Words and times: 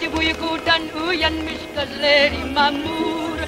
Yaci 0.00 0.16
uykudan 0.16 0.82
uyan 1.08 1.34
gözleri 1.76 2.44
mamur 2.54 3.38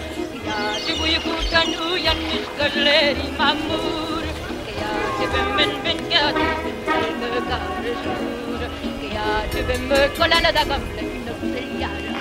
Yaci 0.49 0.93
uykudan 1.03 1.91
uyanmış 1.93 2.45
gözleri 2.59 3.27
mamur 3.39 4.25
Kıyacibim 4.67 5.59
ben 5.59 5.71
ben 5.85 5.99
kıyacibim 6.09 6.77
ben 6.87 7.45
karışır 7.49 8.71
Kıyacibim 9.01 9.89
kolana 10.19 10.55
da 10.55 10.63
gamle 10.63 11.03
nöbse 11.25 11.63
yarım 11.81 12.17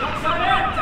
Yoksa 0.00 0.38
ne? 0.38 0.79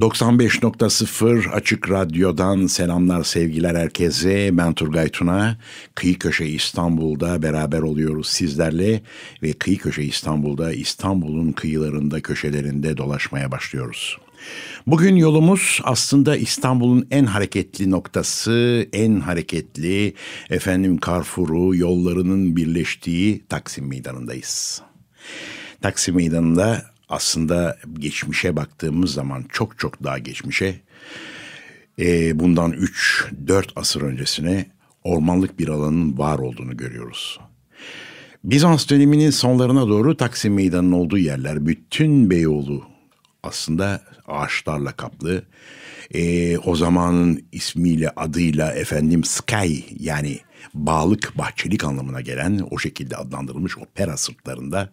95.0 0.00 1.50
Açık 1.50 1.90
Radyo'dan 1.90 2.66
selamlar 2.66 3.24
sevgiler 3.24 3.74
herkese. 3.74 4.50
Ben 4.52 4.74
Turgay 4.74 5.08
Tuna. 5.08 5.58
Kıyı 5.94 6.18
Köşe 6.18 6.46
İstanbul'da 6.46 7.42
beraber 7.42 7.78
oluyoruz 7.78 8.28
sizlerle 8.28 9.02
ve 9.42 9.52
Kıyı 9.52 9.78
Köşe 9.78 10.02
İstanbul'da 10.02 10.72
İstanbul'un 10.72 11.52
kıyılarında 11.52 12.20
köşelerinde 12.20 12.96
dolaşmaya 12.96 13.50
başlıyoruz. 13.50 14.18
Bugün 14.86 15.16
yolumuz 15.16 15.80
aslında 15.84 16.36
İstanbul'un 16.36 17.06
en 17.10 17.24
hareketli 17.24 17.90
noktası, 17.90 18.86
en 18.92 19.20
hareketli 19.20 20.14
efendim 20.50 20.98
Carrefour'u, 21.06 21.76
yollarının 21.76 22.56
birleştiği 22.56 23.44
Taksim 23.48 23.88
Meydanı'ndayız. 23.88 24.82
Taksim 25.82 26.16
Meydanı'nda 26.16 26.89
aslında 27.10 27.78
geçmişe 27.98 28.56
baktığımız 28.56 29.12
zaman 29.12 29.44
çok 29.48 29.78
çok 29.78 30.04
daha 30.04 30.18
geçmişe 30.18 30.80
e, 31.98 32.38
bundan 32.38 32.72
3-4 32.72 33.64
asır 33.76 34.02
öncesine 34.02 34.66
ormanlık 35.04 35.58
bir 35.58 35.68
alanın 35.68 36.18
var 36.18 36.38
olduğunu 36.38 36.76
görüyoruz. 36.76 37.40
Bizans 38.44 38.88
döneminin 38.88 39.30
sonlarına 39.30 39.88
doğru 39.88 40.16
Taksim 40.16 40.54
Meydanı'nın 40.54 40.92
olduğu 40.92 41.18
yerler 41.18 41.66
bütün 41.66 42.30
Beyoğlu 42.30 42.84
aslında 43.42 44.02
ağaçlarla 44.26 44.92
kaplı. 44.92 45.42
E, 46.14 46.58
o 46.58 46.76
zamanın 46.76 47.42
ismiyle 47.52 48.10
adıyla 48.10 48.72
efendim 48.72 49.24
Sky 49.24 49.78
yani 49.98 50.38
bağlık 50.74 51.38
bahçelik 51.38 51.84
anlamına 51.84 52.20
gelen 52.20 52.68
o 52.70 52.78
şekilde 52.78 53.16
adlandırılmış 53.16 53.78
opera 53.78 54.16
sırtlarında 54.16 54.92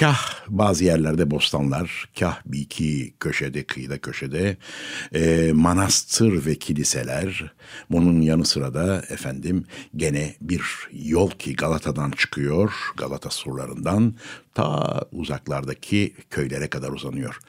Kah 0.00 0.18
bazı 0.48 0.84
yerlerde 0.84 1.30
bostanlar, 1.30 2.08
kah 2.18 2.40
bir 2.46 2.58
iki 2.58 3.14
köşede, 3.20 3.64
kıyıda 3.64 3.98
köşede 3.98 4.56
e, 5.14 5.52
manastır 5.54 6.46
ve 6.46 6.54
kiliseler. 6.54 7.52
Bunun 7.90 8.20
yanı 8.20 8.44
sıra 8.44 8.74
da 8.74 9.02
efendim 9.08 9.64
gene 9.96 10.34
bir 10.40 10.62
yol 10.92 11.30
ki 11.30 11.56
Galata'dan 11.56 12.10
çıkıyor, 12.10 12.72
Galata 12.96 13.30
surlarından 13.30 14.14
ta 14.54 15.00
uzaklardaki 15.12 16.14
köylere 16.30 16.68
kadar 16.68 16.88
uzanıyor. 16.88 17.40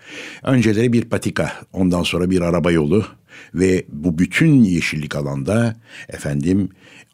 Önceleri 0.44 0.94
bir 0.94 1.06
patika, 1.06 1.62
ondan 1.74 2.04
sonra 2.04 2.30
bir 2.30 2.42
araba 2.42 2.72
yolu 2.72 3.06
ve 3.54 3.86
bu 3.90 4.18
bütün 4.20 4.64
yeşillik 4.64 5.16
alanda 5.16 5.76
efendim 6.08 6.70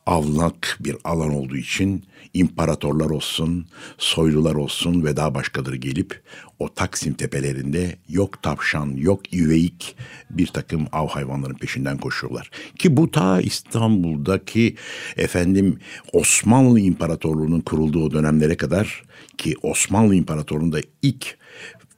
avlak 0.06 0.78
bir 0.80 0.96
alan 1.04 1.34
olduğu 1.34 1.58
için 1.58 2.04
imparatorlar 2.36 3.10
olsun, 3.10 3.68
soylular 3.98 4.56
olsun 4.56 5.04
ve 5.04 5.16
daha 5.16 5.36
başkadır 5.36 5.74
gelip 5.74 6.24
o 6.60 6.74
Taksim 6.74 7.14
tepelerinde 7.14 7.96
yok 8.10 8.44
tavşan, 8.44 8.96
yok 8.98 9.34
üveyik 9.34 9.96
bir 10.30 10.48
takım 10.48 10.88
av 10.92 11.08
hayvanların 11.08 11.54
peşinden 11.54 11.98
koşuyorlar. 11.98 12.52
Ki 12.80 12.98
bu 12.98 13.12
ta 13.12 13.42
İstanbul'daki 13.42 14.76
efendim 15.18 15.80
Osmanlı 16.14 16.80
İmparatorluğu'nun 16.80 17.62
kurulduğu 17.62 18.12
dönemlere 18.12 18.58
kadar 18.58 19.04
ki 19.38 19.56
Osmanlı 19.62 20.16
İmparatorluğu'nda 20.16 20.80
ilk 21.02 21.38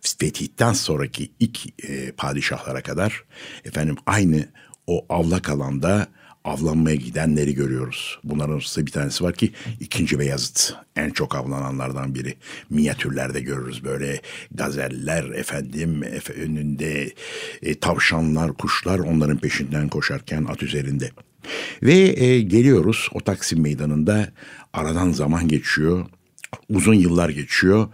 fetihten 0.01 0.73
sonraki 0.73 1.31
ilk 1.39 1.83
e, 1.89 2.11
padişahlara 2.11 2.81
kadar 2.81 3.23
efendim 3.65 3.95
aynı 4.05 4.45
o 4.87 5.05
avlak 5.09 5.49
alanda 5.49 6.07
avlanmaya 6.47 6.95
gidenleri 6.95 7.53
görüyoruz. 7.55 8.19
Bunların 8.23 8.53
arasında 8.53 8.85
bir 8.85 8.91
tanesi 8.91 9.23
var 9.23 9.33
ki 9.33 9.51
ikinci 9.79 10.19
Beyazıt 10.19 10.73
en 10.95 11.09
çok 11.09 11.35
avlananlardan 11.35 12.15
biri. 12.15 12.33
Minyatürlerde 12.69 13.41
görürüz 13.41 13.83
böyle 13.83 14.21
gazeller 14.51 15.23
efendim 15.23 16.03
efe, 16.03 16.33
önünde 16.33 17.13
e, 17.61 17.79
tavşanlar, 17.79 18.53
kuşlar 18.53 18.99
onların 18.99 19.37
peşinden 19.37 19.89
koşarken 19.89 20.45
at 20.45 20.63
üzerinde. 20.63 21.11
Ve 21.83 21.93
e, 21.93 22.41
geliyoruz 22.41 23.07
o 23.13 23.19
Taksim 23.19 23.61
Meydanı'nda 23.61 24.27
aradan 24.73 25.11
zaman 25.11 25.47
geçiyor 25.47 26.05
uzun 26.69 26.93
yıllar 26.93 27.29
geçiyor. 27.29 27.87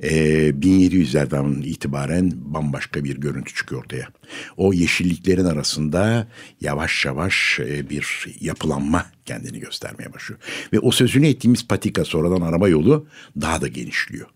E, 0.00 0.20
ee, 0.20 0.50
1700'lerden 0.50 1.62
itibaren 1.62 2.32
bambaşka 2.34 3.04
bir 3.04 3.16
görüntü 3.16 3.54
çıkıyor 3.54 3.84
ortaya. 3.84 4.08
O 4.56 4.72
yeşilliklerin 4.72 5.44
arasında 5.44 6.28
yavaş 6.60 7.04
yavaş 7.04 7.60
e, 7.60 7.90
bir 7.90 8.26
yapılanma 8.40 9.06
kendini 9.24 9.60
göstermeye 9.60 10.12
başlıyor. 10.12 10.40
Ve 10.72 10.78
o 10.78 10.90
sözünü 10.90 11.26
ettiğimiz 11.26 11.68
patika 11.68 12.04
sonradan 12.04 12.40
araba 12.40 12.68
yolu 12.68 13.06
daha 13.40 13.60
da 13.60 13.68
genişliyor. 13.68 14.26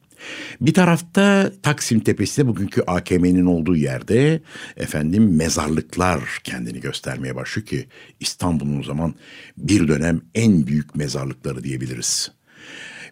Bir 0.61 0.75
tarafta 0.75 1.53
Taksim 1.63 2.01
Tepesi'de 2.01 2.47
bugünkü 2.47 2.83
AKM'nin 2.87 3.47
olduğu 3.47 3.77
yerde 3.77 4.41
efendim 4.77 5.37
mezarlıklar 5.37 6.41
kendini 6.45 6.81
göstermeye 6.81 7.37
başlıyor 7.37 7.67
ki 7.67 7.87
İstanbul'un 8.21 8.81
o 8.81 8.83
zaman 8.83 9.15
bir 9.57 9.89
dönem 9.89 10.21
en 10.35 10.67
büyük 10.67 10.95
mezarlıkları 10.95 11.65
diyebiliriz 11.65 12.31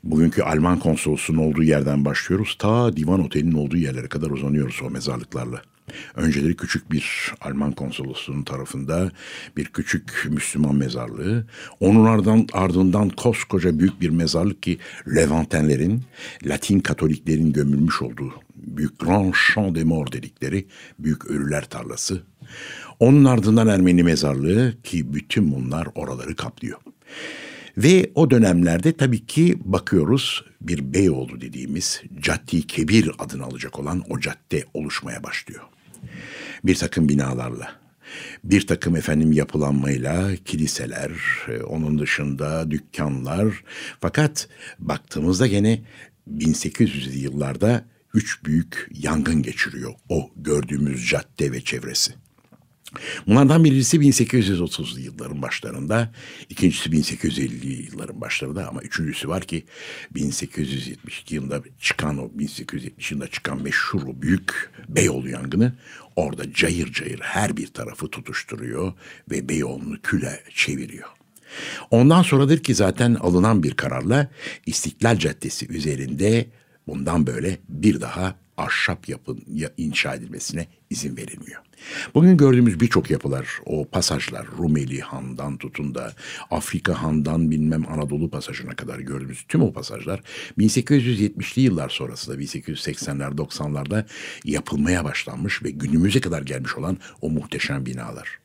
bugünkü 0.05 0.43
Alman 0.43 0.79
konsolosunun 0.79 1.39
olduğu 1.39 1.63
yerden 1.63 2.05
başlıyoruz. 2.05 2.57
Ta 2.59 2.97
divan 2.97 3.25
otelinin 3.25 3.55
olduğu 3.55 3.77
yerlere 3.77 4.09
kadar 4.09 4.31
uzanıyoruz 4.31 4.81
o 4.87 4.91
mezarlıklarla. 4.91 5.63
Önceleri 6.15 6.57
küçük 6.57 6.93
bir 6.93 7.33
Alman 7.41 7.73
konsolosluğunun 7.73 8.43
tarafında 8.43 9.11
bir 9.57 9.65
küçük 9.65 10.27
Müslüman 10.31 10.75
mezarlığı. 10.75 11.47
Onun 11.81 12.05
ardından, 12.05 12.47
ardından 12.53 13.09
koskoca 13.09 13.79
büyük 13.79 14.01
bir 14.01 14.11
mezarlık 14.11 14.62
ki 14.62 14.79
Levantenlerin, 15.15 16.03
Latin 16.45 16.81
Katoliklerin 16.81 17.53
gömülmüş 17.53 18.03
olduğu 18.03 18.33
büyük 18.57 18.99
Grand 18.99 19.35
Champ 19.55 19.77
de 19.77 19.85
Mort 19.85 20.12
dedikleri 20.12 20.67
büyük 20.99 21.27
ölüler 21.27 21.65
tarlası. 21.65 22.23
Onun 23.01 23.25
ardından 23.25 23.69
Ermeni 23.69 24.03
mezarlığı 24.03 24.83
ki 24.83 25.15
bütün 25.15 25.53
bunlar 25.53 25.89
oraları 25.95 26.37
kaplıyor. 26.37 26.79
Ve 27.77 28.12
o 28.15 28.31
dönemlerde 28.31 28.93
tabii 28.93 29.27
ki 29.27 29.59
bakıyoruz 29.65 30.44
bir 30.60 30.94
Beyoğlu 30.94 31.41
dediğimiz 31.41 32.03
Caddi 32.21 32.66
Kebir 32.66 33.10
adını 33.19 33.44
alacak 33.44 33.78
olan 33.78 34.05
o 34.09 34.21
cadde 34.21 34.65
oluşmaya 34.75 35.22
başlıyor. 35.22 35.62
Bir 36.65 36.75
takım 36.75 37.09
binalarla, 37.09 37.73
bir 38.44 38.67
takım 38.67 38.97
efendim 38.97 39.32
yapılanmayla 39.32 40.37
kiliseler, 40.37 41.11
e, 41.49 41.62
onun 41.62 41.99
dışında 41.99 42.70
dükkanlar. 42.70 43.64
Fakat 44.00 44.49
baktığımızda 44.79 45.47
gene 45.47 45.82
1800'lü 46.31 47.19
yıllarda 47.19 47.85
üç 48.14 48.44
büyük 48.44 48.88
yangın 48.94 49.43
geçiriyor 49.43 49.94
o 50.08 50.31
gördüğümüz 50.37 51.08
cadde 51.08 51.52
ve 51.52 51.61
çevresi. 51.61 52.12
Bunlardan 53.27 53.65
birisi 53.65 53.97
1830'lu 53.97 55.00
yılların 55.00 55.43
başlarında, 55.43 56.12
ikincisi 56.49 56.91
1850'li 56.91 57.87
yılların 57.87 58.21
başlarında 58.21 58.69
ama 58.69 58.83
üçüncüsü 58.83 59.29
var 59.29 59.43
ki 59.43 59.65
1872 60.15 61.35
yılında 61.35 61.62
çıkan 61.81 62.19
o 62.19 62.31
1870 62.35 63.11
yılında 63.11 63.29
çıkan 63.29 63.62
meşhur 63.62 64.03
o 64.03 64.23
büyük 64.23 64.71
Beyoğlu 64.89 65.29
yangını 65.29 65.73
orada 66.17 66.53
cayır 66.53 66.93
cayır 66.93 67.21
her 67.21 67.56
bir 67.56 67.67
tarafı 67.67 68.09
tutuşturuyor 68.09 68.93
ve 69.31 69.49
Beyoğlu'nu 69.49 70.00
küle 70.03 70.43
çeviriyor. 70.55 71.09
Ondan 71.91 72.23
sonradır 72.23 72.62
ki 72.62 72.75
zaten 72.75 73.15
alınan 73.15 73.62
bir 73.62 73.75
kararla 73.75 74.31
İstiklal 74.67 75.19
Caddesi 75.19 75.69
üzerinde 75.69 76.47
bundan 76.87 77.27
böyle 77.27 77.59
bir 77.69 78.00
daha 78.00 78.37
ahşap 78.56 79.09
yapın 79.09 79.45
ya 79.55 79.71
inşa 79.77 80.15
edilmesine 80.15 80.67
izin 80.91 81.17
verilmiyor. 81.17 81.62
Bugün 82.14 82.37
gördüğümüz 82.37 82.81
birçok 82.81 83.11
yapılar, 83.11 83.49
o 83.67 83.84
pasajlar, 83.84 84.46
Rumeli 84.58 85.00
Han'dan 85.00 85.56
tutun 85.56 85.94
da 85.94 86.12
Afrika 86.50 87.02
Han'dan 87.02 87.50
bilmem 87.50 87.84
Anadolu 87.88 88.31
pasajına 88.31 88.75
kadar 88.75 88.99
gördüğümüz 88.99 89.44
tüm 89.49 89.62
o 89.62 89.73
pasajlar 89.73 90.20
1870'li 90.58 91.62
yıllar 91.62 91.88
sonrasında 91.88 92.37
1880'ler 92.37 93.37
90'larda 93.37 94.05
yapılmaya 94.44 95.05
başlanmış 95.05 95.62
ve 95.62 95.70
günümüze 95.70 96.20
kadar 96.20 96.43
gelmiş 96.43 96.76
olan 96.76 96.99
o 97.20 97.31
muhteşem 97.31 97.87
binalar. 97.87 98.38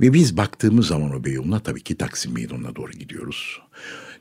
Ve 0.00 0.12
biz 0.12 0.36
baktığımız 0.36 0.86
zaman 0.86 1.14
o 1.14 1.24
Beyoğlu'na 1.24 1.60
tabii 1.60 1.82
ki 1.82 1.96
Taksim 1.96 2.34
Meydanı'na 2.34 2.76
doğru 2.76 2.92
gidiyoruz. 2.92 3.60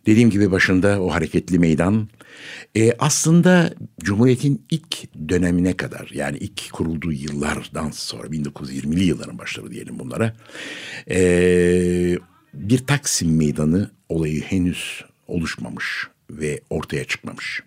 Dediğim 0.06 0.30
gibi 0.30 0.52
başında 0.52 1.02
o 1.02 1.14
hareketli 1.14 1.60
meydan 1.60 2.10
e, 2.76 2.94
aslında 3.00 3.74
Cumhuriyet'in 4.00 4.66
ilk 4.70 5.14
dönemine 5.30 5.78
kadar 5.78 6.10
yani 6.14 6.38
ilk 6.38 6.72
kurulduğu 6.72 7.12
yıllardan 7.12 7.92
sonra 7.92 8.28
1920'li 8.28 9.04
yılların 9.04 9.38
başları 9.38 9.72
diyelim 9.72 10.00
bunlara 10.00 10.34
e, 11.10 12.18
bir 12.54 12.78
Taksim 12.78 13.38
Meydanı 13.38 13.90
olayı 14.10 14.42
henüz 14.42 15.02
oluşmamış 15.28 16.08
ve 16.30 16.62
ortaya 16.70 17.06
çıkmamış. 17.06 17.64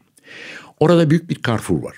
Orada 0.80 1.10
büyük 1.10 1.30
bir 1.30 1.42
Carrefour 1.42 1.82
var 1.82 1.96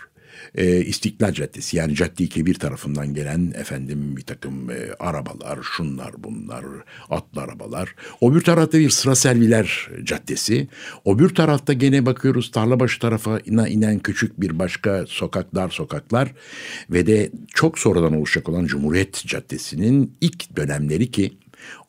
e, 0.54 0.80
İstiklal 0.80 1.32
Caddesi 1.32 1.76
yani 1.76 1.94
Caddi 1.94 2.28
Kebir 2.28 2.54
tarafından 2.54 3.14
gelen 3.14 3.52
efendim 3.56 4.16
bir 4.16 4.22
takım 4.22 4.70
e, 4.70 4.74
arabalar, 4.98 5.58
şunlar 5.62 6.12
bunlar, 6.18 6.64
atlı 7.10 7.40
arabalar. 7.40 7.94
O 8.20 8.34
bir 8.34 8.40
tarafta 8.40 8.78
bir 8.78 8.90
sıra 8.90 9.14
serviler 9.14 9.88
caddesi. 10.04 10.68
O 11.04 11.18
bir 11.18 11.28
tarafta 11.28 11.72
gene 11.72 12.06
bakıyoruz 12.06 12.50
Tarlabaşı 12.50 13.00
tarafına 13.00 13.68
inen 13.68 13.98
küçük 13.98 14.40
bir 14.40 14.58
başka 14.58 15.04
sokaklar 15.06 15.68
sokaklar 15.68 16.32
ve 16.90 17.06
de 17.06 17.30
çok 17.54 17.78
sonradan 17.78 18.16
oluşacak 18.16 18.48
olan 18.48 18.66
Cumhuriyet 18.66 19.22
Caddesi'nin 19.26 20.16
ilk 20.20 20.56
dönemleri 20.56 21.10
ki 21.10 21.32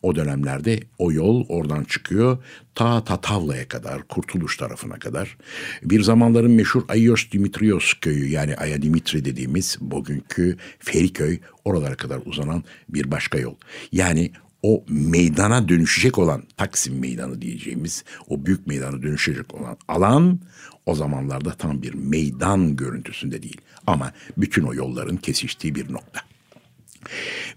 o 0.01 0.15
dönemlerde 0.15 0.79
o 0.97 1.11
yol 1.11 1.45
oradan 1.49 1.83
çıkıyor 1.83 2.37
ta 2.75 3.03
Tatavla'ya 3.03 3.67
kadar, 3.67 4.07
Kurtuluş 4.07 4.57
tarafına 4.57 4.99
kadar. 4.99 5.37
Bir 5.83 6.01
zamanların 6.01 6.51
meşhur 6.51 6.83
Ayos 6.87 7.31
Dimitrios 7.31 7.93
köyü 8.01 8.29
yani 8.29 8.55
Aya 8.55 8.81
Dimitri 8.81 9.25
dediğimiz 9.25 9.77
bugünkü 9.81 10.57
Feriköy 10.79 11.39
oralara 11.65 11.95
kadar 11.95 12.19
uzanan 12.25 12.63
bir 12.89 13.11
başka 13.11 13.37
yol. 13.39 13.55
Yani 13.91 14.31
o 14.63 14.83
meydana 14.89 15.69
dönüşecek 15.69 16.17
olan 16.17 16.43
Taksim 16.57 16.99
Meydanı 16.99 17.41
diyeceğimiz 17.41 18.03
o 18.29 18.45
büyük 18.45 18.67
meydana 18.67 19.01
dönüşecek 19.01 19.55
olan 19.55 19.77
alan 19.87 20.39
o 20.85 20.95
zamanlarda 20.95 21.51
tam 21.53 21.81
bir 21.81 21.93
meydan 21.93 22.75
görüntüsünde 22.75 23.43
değil. 23.43 23.61
Ama 23.87 24.11
bütün 24.37 24.63
o 24.63 24.73
yolların 24.73 25.17
kesiştiği 25.17 25.75
bir 25.75 25.93
nokta. 25.93 26.21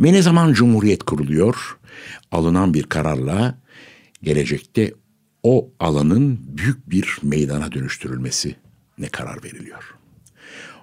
Ve 0.01 0.13
ne 0.13 0.23
zaman 0.23 0.53
Cumhuriyet 0.53 1.03
kuruluyor, 1.03 1.77
alınan 2.35 2.75
bir 2.75 2.83
kararla 2.83 3.59
gelecekte 4.23 4.93
o 5.43 5.71
alanın 5.81 6.41
büyük 6.43 6.91
bir 6.91 7.19
meydana 7.23 7.73
dönüştürülmesi 7.73 8.57
ne 8.99 9.09
karar 9.09 9.45
veriliyor. 9.45 9.95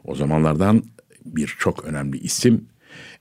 O 0.03 0.15
zamanlardan 0.15 0.83
bir 1.25 1.55
çok 1.59 1.85
önemli 1.85 2.17
isim 2.19 2.65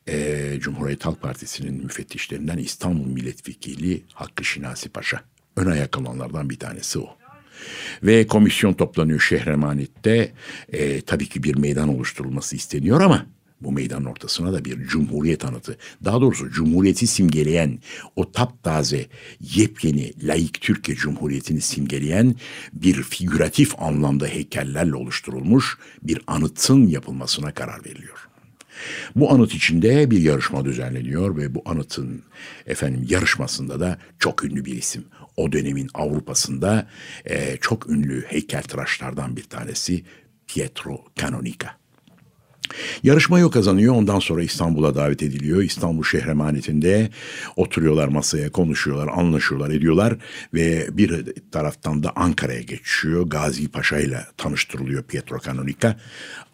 e, 0.09 0.55
Cumhuriyet 0.61 1.07
Halk 1.07 1.23
Partisi'nin 1.23 1.85
müfettişlerinden 1.85 2.59
İstanbul 2.59 3.07
Milletvekili 3.07 4.03
Hakkı 4.15 4.45
Şinasi 4.45 4.89
Paşa. 4.89 5.21
Ön 5.57 5.67
ayak 5.67 5.99
olanlardan 5.99 6.51
bir 6.51 6.59
tanesi 6.59 6.99
o. 6.99 7.17
Ve 8.03 8.27
komisyon 8.27 8.73
toplanıyor 8.73 9.21
Şehremanet'te. 9.21 10.33
E, 10.69 11.01
tabii 11.01 11.29
ki 11.29 11.43
bir 11.43 11.57
meydan 11.57 11.89
oluşturulması 11.89 12.57
isteniyor 12.57 13.01
ama 13.01 13.27
bu 13.61 13.73
meydanın 13.73 14.05
ortasına 14.05 14.53
da 14.53 14.65
bir 14.65 14.87
cumhuriyet 14.87 15.45
anıtı. 15.45 15.77
Daha 16.05 16.21
doğrusu 16.21 16.51
cumhuriyeti 16.51 17.07
simgeleyen 17.07 17.79
o 18.17 18.33
taptaze 18.33 19.07
yepyeni 19.41 20.27
layık 20.27 20.61
Türkiye 20.61 20.97
Cumhuriyeti'ni 20.97 21.61
simgeleyen 21.61 22.35
bir 22.73 23.03
figüratif 23.03 23.83
anlamda 23.83 24.27
heykellerle 24.27 24.95
oluşturulmuş 24.95 25.79
bir 26.03 26.21
anıtın 26.27 26.87
yapılmasına 26.87 27.55
karar 27.55 27.85
veriliyor. 27.85 28.29
Bu 29.17 29.33
anıt 29.33 29.55
içinde 29.55 30.11
bir 30.11 30.19
yarışma 30.19 30.65
düzenleniyor 30.65 31.37
ve 31.37 31.55
bu 31.55 31.63
anıtın 31.65 32.23
efendim 32.67 33.07
yarışmasında 33.09 33.81
da 33.81 33.99
çok 34.19 34.45
ünlü 34.45 34.65
bir 34.65 34.75
isim. 34.75 35.05
O 35.37 35.53
dönemin 35.53 35.91
Avrupa'sında 35.95 36.89
e, 37.25 37.57
çok 37.61 37.91
ünlü 37.91 38.25
heykeltıraşlardan 38.27 39.37
bir 39.37 39.45
tanesi 39.45 40.05
Pietro 40.47 41.05
Canonica. 41.17 41.80
Yarışmayı 43.03 43.51
kazanıyor. 43.51 43.95
Ondan 43.95 44.19
sonra 44.19 44.43
İstanbul'a 44.43 44.95
davet 44.95 45.23
ediliyor. 45.23 45.63
İstanbul 45.63 46.05
Şehremaneti'nde 46.05 47.11
oturuyorlar 47.57 48.09
masaya, 48.09 48.53
konuşuyorlar, 48.53 49.09
anlaşıyorlar, 49.09 49.71
ediyorlar 49.71 50.17
ve 50.55 50.89
bir 50.93 51.25
taraftan 51.53 52.03
da 52.03 52.13
Ankara'ya 52.17 52.61
geçiyor. 52.61 53.23
Gazi 53.27 53.69
Paşa 53.69 53.99
ile 53.99 54.27
tanıştırılıyor 54.37 55.03
Pietro 55.03 55.39
Canonica. 55.41 55.97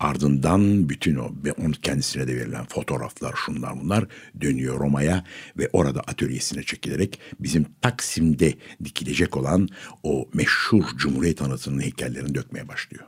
Ardından 0.01 0.89
bütün 0.89 1.17
o 1.17 1.33
onun 1.59 1.73
kendisine 1.73 2.29
de 2.29 2.37
verilen 2.37 2.65
fotoğraflar, 2.65 3.35
şunlar 3.47 3.81
bunlar 3.81 4.05
dönüyor 4.41 4.81
Roma'ya 4.81 5.25
ve 5.59 5.69
orada 5.73 6.01
atölyesine 6.01 6.63
çekilerek 6.63 7.21
bizim 7.41 7.67
Taksim'de 7.83 8.55
dikilecek 8.85 9.37
olan 9.37 9.69
o 10.03 10.29
meşhur 10.35 10.85
Cumhuriyet 10.97 11.43
anıtının 11.43 11.83
heykellerini 11.83 12.35
dökmeye 12.35 12.69
başlıyor. 12.69 13.05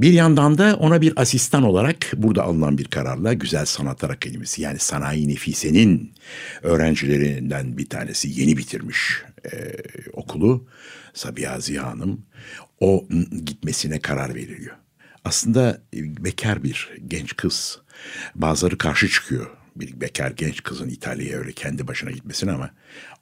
Bir 0.00 0.12
yandan 0.12 0.58
da 0.58 0.76
ona 0.76 1.00
bir 1.00 1.12
asistan 1.16 1.62
olarak 1.62 1.96
burada 2.16 2.42
alınan 2.42 2.78
bir 2.78 2.84
kararla 2.84 3.32
Güzel 3.32 3.64
Sanatlar 3.64 4.10
Akademisi 4.10 4.62
yani 4.62 4.78
Sanayi 4.78 5.28
Nefise'nin 5.28 6.12
öğrencilerinden 6.62 7.78
bir 7.78 7.88
tanesi 7.88 8.40
yeni 8.40 8.56
bitirmiş 8.56 9.22
e, 9.52 9.74
okulu 10.12 10.66
Sabiha 11.14 11.60
Ziya 11.60 11.86
Hanım 11.86 12.22
o 12.80 13.08
gitmesine 13.44 14.00
karar 14.00 14.34
veriliyor. 14.34 14.76
Aslında 15.24 15.82
e, 15.96 16.24
bekar 16.24 16.62
bir 16.62 16.90
genç 17.08 17.36
kız 17.36 17.78
bazıları 18.34 18.78
karşı 18.78 19.08
çıkıyor 19.08 19.50
bir 19.76 20.00
bekar 20.00 20.30
genç 20.30 20.62
kızın 20.62 20.88
İtalya'ya 20.88 21.38
öyle 21.38 21.52
kendi 21.52 21.88
başına 21.88 22.10
gitmesine 22.10 22.52
ama 22.52 22.70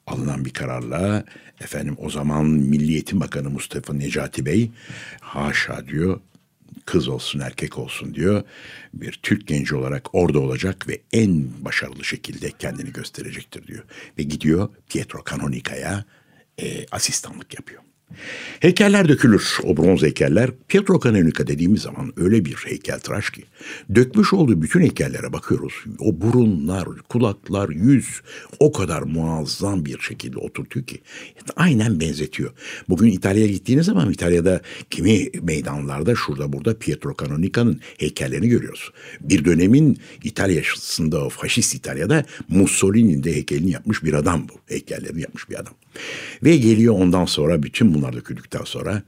alınan 0.07 0.45
bir 0.45 0.53
kararla 0.53 1.23
efendim 1.61 1.95
o 1.99 2.09
zaman 2.09 2.45
Milli 2.45 2.91
Eğitim 2.91 3.19
Bakanı 3.19 3.49
Mustafa 3.49 3.93
Necati 3.93 4.45
Bey 4.45 4.71
haşa 5.21 5.87
diyor 5.87 6.19
kız 6.85 7.07
olsun 7.07 7.39
erkek 7.39 7.77
olsun 7.77 8.13
diyor. 8.13 8.43
Bir 8.93 9.19
Türk 9.23 9.47
genci 9.47 9.75
olarak 9.75 10.15
orada 10.15 10.39
olacak 10.39 10.87
ve 10.87 11.01
en 11.13 11.65
başarılı 11.65 12.03
şekilde 12.03 12.51
kendini 12.51 12.93
gösterecektir 12.93 13.67
diyor. 13.67 13.83
Ve 14.17 14.23
gidiyor 14.23 14.69
Pietro 14.89 15.23
Canonica'ya 15.29 16.05
e, 16.57 16.85
asistanlık 16.91 17.53
yapıyor. 17.53 17.81
Heykeller 18.59 19.09
dökülür. 19.09 19.57
O 19.63 19.77
bronz 19.77 20.01
heykeller 20.01 20.49
Pietro 20.67 20.99
Canonica 20.99 21.47
dediğimiz 21.47 21.81
zaman 21.81 22.13
öyle 22.17 22.45
bir 22.45 22.55
heykel 22.55 22.99
tıraş 22.99 23.29
ki 23.29 23.43
dökmüş 23.95 24.33
olduğu 24.33 24.61
bütün 24.61 24.81
heykellere 24.81 25.33
bakıyoruz. 25.33 25.73
O 25.99 26.21
burunlar, 26.21 26.87
kulaklar, 27.09 27.69
yüz 27.69 28.21
o 28.59 28.71
kadar 28.71 29.01
muazzam 29.01 29.85
bir 29.85 29.99
şekilde 29.99 30.37
oturtuyor 30.37 30.85
ki 30.85 31.01
aynen 31.55 31.99
benzetiyor. 31.99 32.51
Bugün 32.89 33.11
İtalya'ya 33.11 33.51
gittiğiniz 33.51 33.85
zaman 33.85 34.11
İtalya'da 34.11 34.61
kimi 34.89 35.29
meydanlarda 35.41 36.15
şurada 36.15 36.53
burada 36.53 36.79
Pietro 36.79 37.15
Canonica'nın 37.19 37.81
heykellerini 37.97 38.49
görüyoruz. 38.49 38.91
Bir 39.21 39.45
dönemin 39.45 39.97
İtalya'sında 40.23 41.29
faşist 41.29 41.75
İtalya'da 41.75 42.25
Mussolini'nin 42.49 43.23
de 43.23 43.35
heykelini 43.35 43.71
yapmış 43.71 44.03
bir 44.03 44.13
adam 44.13 44.47
bu. 44.49 44.53
Heykellerini 44.73 45.21
yapmış 45.21 45.49
bir 45.49 45.59
adam. 45.59 45.73
Ve 46.43 46.57
geliyor 46.57 46.93
ondan 46.93 47.25
sonra 47.25 47.63
bütün 47.63 47.93
bunlar 47.93 48.13
döküldükten 48.13 48.63
sonra 48.63 49.03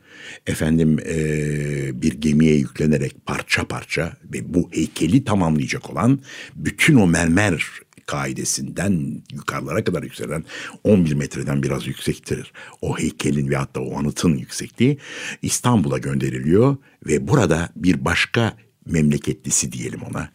efendim 0.48 1.00
e, 1.00 2.02
bir 2.02 2.14
gemiye 2.14 2.56
yüklenerek 2.56 3.26
parça 3.26 3.68
parça 3.68 4.14
ve 4.34 4.54
bu 4.54 4.70
heykeli 4.72 5.24
tamamlayacak 5.24 5.90
olan 5.90 6.20
bütün 6.56 6.96
o 6.96 7.08
mermer 7.08 7.64
kaidesinden 8.06 9.24
yukarılara 9.34 9.84
kadar 9.84 10.04
yükselen 10.04 10.46
11 10.84 11.14
metreden 11.14 11.64
biraz 11.64 11.88
yüksektir. 11.88 12.54
O 12.82 13.00
heykelin 13.00 13.50
ve 13.50 13.56
hatta 13.56 13.80
o 13.80 14.00
anıtın 14.00 14.38
yüksekliği 14.38 14.98
İstanbul'a 15.42 15.98
gönderiliyor 15.98 16.78
ve 17.06 17.28
burada 17.28 17.70
bir 17.76 18.06
başka 18.06 18.58
memleketlisi 18.86 19.72
diyelim 19.72 20.02
ona, 20.04 20.30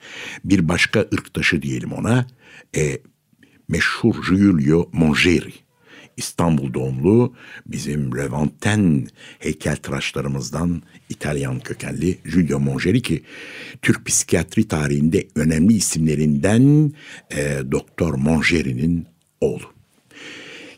bir 0.44 0.68
başka 0.68 1.00
ırktaşı 1.00 1.62
diyelim 1.62 1.92
ona, 1.92 2.26
e, 2.76 2.98
meşhur 3.68 4.14
Giulio 4.28 4.90
Mongeri 4.92 5.65
İstanbul 6.16 6.74
doğumlu 6.74 7.34
bizim 7.66 8.16
Levanten 8.16 9.06
heykeltıraşlarımızdan 9.38 10.82
İtalyan 11.08 11.60
kökenli 11.60 12.18
Giulio 12.24 12.60
Mongeri 12.60 13.02
ki 13.02 13.22
Türk 13.82 14.06
psikiyatri 14.06 14.68
tarihinde 14.68 15.26
önemli 15.34 15.74
isimlerinden 15.74 16.92
e, 17.30 17.58
Doktor 17.72 18.14
Mongeri'nin 18.14 19.06
oğlu. 19.40 19.76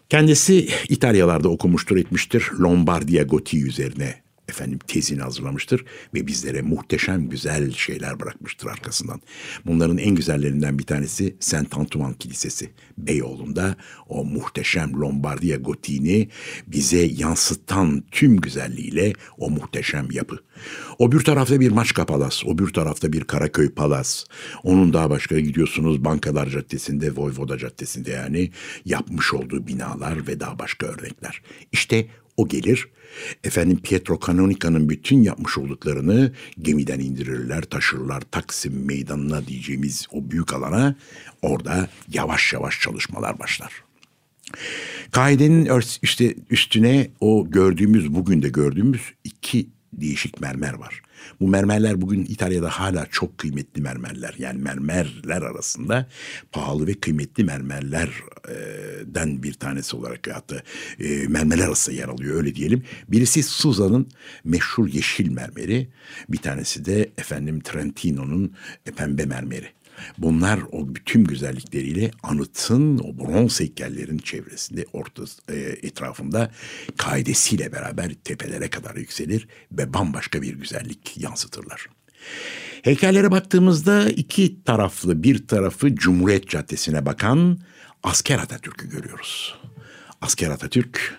Kendisi 0.08 0.68
İtalyalarda 0.88 1.48
okumuştur 1.48 1.96
etmiştir. 1.96 2.44
Lombardiya 2.60 3.22
gotiği 3.22 3.64
üzerine 3.64 4.27
efendim 4.48 4.78
tezini 4.86 5.22
hazırlamıştır 5.22 5.84
ve 6.14 6.26
bizlere 6.26 6.62
muhteşem 6.62 7.28
güzel 7.28 7.72
şeyler 7.72 8.20
bırakmıştır 8.20 8.66
arkasından. 8.66 9.20
Bunların 9.66 9.98
en 9.98 10.14
güzellerinden 10.14 10.78
bir 10.78 10.84
tanesi 10.84 11.36
Saint 11.40 11.76
Antoine 11.76 12.14
Kilisesi. 12.18 12.70
Beyoğlu'nda 12.98 13.76
o 14.08 14.24
muhteşem 14.24 14.92
Lombardiya 14.92 15.56
gotiğini 15.56 16.28
bize 16.66 16.98
yansıtan 16.98 18.04
tüm 18.10 18.36
güzelliğiyle 18.36 19.12
o 19.38 19.50
muhteşem 19.50 20.10
yapı. 20.10 20.38
O 20.98 21.12
bir 21.12 21.20
tarafta 21.20 21.60
bir 21.60 21.70
Maçka 21.70 22.06
Palas, 22.06 22.46
o 22.46 22.58
bir 22.58 22.72
tarafta 22.72 23.12
bir 23.12 23.24
Karaköy 23.24 23.70
Palas. 23.70 24.24
Onun 24.62 24.92
daha 24.92 25.10
başka 25.10 25.40
gidiyorsunuz 25.40 26.04
Bankalar 26.04 26.48
Caddesi'nde, 26.48 27.16
Voyvoda 27.16 27.58
Caddesi'nde 27.58 28.10
yani 28.10 28.50
yapmış 28.84 29.34
olduğu 29.34 29.66
binalar 29.66 30.26
ve 30.26 30.40
daha 30.40 30.58
başka 30.58 30.86
örnekler. 30.86 31.42
İşte 31.72 32.06
o 32.36 32.48
gelir. 32.48 32.88
Efendim 33.44 33.80
Pietro 33.82 34.18
Canonica'nın 34.26 34.88
bütün 34.88 35.22
yapmış 35.22 35.58
olduklarını 35.58 36.32
gemiden 36.62 37.00
indirirler, 37.00 37.62
taşırlar 37.62 38.20
Taksim 38.20 38.86
meydanına 38.86 39.46
diyeceğimiz 39.46 40.06
o 40.12 40.30
büyük 40.30 40.54
alana. 40.54 40.96
Orada 41.42 41.88
yavaş 42.12 42.52
yavaş 42.52 42.80
çalışmalar 42.80 43.38
başlar. 43.38 43.72
Kaidenin 45.10 45.70
işte 46.02 46.34
üstüne 46.50 47.10
o 47.20 47.50
gördüğümüz, 47.50 48.14
bugün 48.14 48.42
de 48.42 48.48
gördüğümüz 48.48 49.02
iki 49.24 49.68
değişik 49.92 50.40
mermer 50.40 50.74
var. 50.74 51.02
Bu 51.40 51.48
mermerler 51.48 52.00
bugün 52.00 52.24
İtalya'da 52.24 52.68
hala 52.68 53.06
çok 53.10 53.38
kıymetli 53.38 53.82
mermerler. 53.82 54.34
Yani 54.38 54.62
mermerler 54.62 55.42
arasında 55.42 56.08
pahalı 56.52 56.86
ve 56.86 56.94
kıymetli 56.94 57.44
mermerlerden 57.44 59.42
bir 59.42 59.52
tanesi 59.52 59.96
olarak 59.96 60.28
hatta 60.32 60.62
e, 61.00 61.28
mermerler 61.28 61.66
arasında 61.66 61.96
yer 61.96 62.08
alıyor 62.08 62.36
öyle 62.36 62.54
diyelim. 62.54 62.82
Birisi 63.08 63.42
Suza'nın 63.42 64.08
meşhur 64.44 64.88
yeşil 64.88 65.30
mermeri. 65.30 65.88
Bir 66.28 66.38
tanesi 66.38 66.84
de 66.84 67.10
efendim 67.18 67.60
Trentino'nun 67.60 68.52
pembe 68.96 69.24
mermeri. 69.24 69.77
Bunlar 70.18 70.60
o 70.72 70.94
bütün 70.94 71.24
güzellikleriyle 71.24 72.10
anıtın 72.22 72.98
o 72.98 73.18
bronz 73.18 73.60
heykellerin 73.60 74.18
çevresinde 74.18 74.84
orta 74.92 75.22
e, 75.48 75.54
etrafında 75.58 76.50
kaidesiyle 76.96 77.72
beraber 77.72 78.14
tepelere 78.24 78.70
kadar 78.70 78.96
yükselir 78.96 79.48
ve 79.72 79.94
bambaşka 79.94 80.42
bir 80.42 80.54
güzellik 80.54 81.18
yansıtırlar. 81.18 81.86
Heykellere 82.82 83.30
baktığımızda 83.30 84.08
iki 84.08 84.64
taraflı 84.64 85.22
bir 85.22 85.46
tarafı 85.46 85.94
Cumhuriyet 85.94 86.48
Caddesi'ne 86.48 87.06
bakan 87.06 87.58
asker 88.02 88.38
Atatürk'ü 88.38 88.88
görüyoruz. 88.90 89.58
Asker 90.20 90.50
Atatürk 90.50 91.18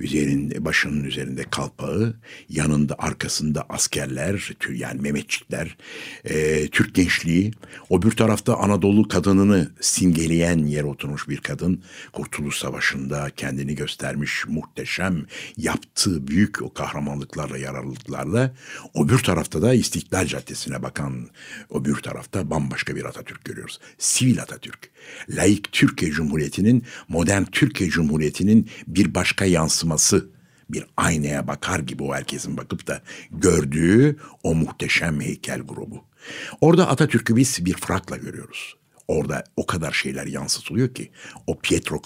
üzerinde 0.00 0.64
başının 0.64 1.04
üzerinde 1.04 1.44
kalpağı, 1.50 2.14
yanında 2.48 2.94
arkasında 2.98 3.66
askerler, 3.68 4.56
yani 4.72 5.00
Mehmetçikler, 5.00 5.76
e, 6.24 6.68
Türk 6.68 6.94
gençliği, 6.94 7.52
o 7.90 8.02
bir 8.02 8.10
tarafta 8.10 8.56
Anadolu 8.56 9.08
kadınını 9.08 9.70
simgeleyen 9.80 10.58
yer 10.58 10.82
oturmuş 10.84 11.28
bir 11.28 11.36
kadın, 11.36 11.82
Kurtuluş 12.12 12.56
Savaşı'nda 12.56 13.30
kendini 13.36 13.74
göstermiş 13.74 14.44
muhteşem, 14.48 15.26
yaptığı 15.56 16.28
büyük 16.28 16.62
o 16.62 16.72
kahramanlıklarla, 16.72 17.58
yararlılıklarla, 17.58 18.54
o 18.94 19.08
bir 19.08 19.18
tarafta 19.18 19.62
da 19.62 19.74
İstiklal 19.74 20.26
Caddesi'ne 20.26 20.82
bakan, 20.82 21.28
o 21.70 21.84
bir 21.84 21.94
tarafta 21.94 22.50
bambaşka 22.50 22.96
bir 22.96 23.04
Atatürk 23.04 23.44
görüyoruz. 23.44 23.80
Sivil 23.98 24.42
Atatürk, 24.42 24.90
laik 25.28 25.72
Türkiye 25.72 26.10
Cumhuriyeti'nin, 26.10 26.84
modern 27.08 27.44
Türkiye 27.44 27.90
Cumhuriyeti'nin 27.90 28.70
bir 28.86 29.14
başka 29.14 29.44
yansıması 29.44 29.89
yansıması 29.90 30.30
bir 30.70 30.86
aynaya 30.96 31.46
bakar 31.46 31.80
gibi 31.80 32.02
o 32.02 32.14
herkesin 32.14 32.56
bakıp 32.56 32.86
da 32.86 33.02
gördüğü 33.30 34.16
o 34.42 34.54
muhteşem 34.54 35.20
heykel 35.20 35.60
grubu. 35.60 36.04
Orada 36.60 36.88
Atatürk'ü 36.88 37.36
biz 37.36 37.64
bir 37.64 37.74
frakla 37.74 38.16
görüyoruz. 38.16 38.76
Orada 39.10 39.44
o 39.56 39.66
kadar 39.66 39.92
şeyler 39.92 40.26
yansıtılıyor 40.26 40.94
ki 40.94 41.10
o 41.46 41.58
Pietro 41.58 42.02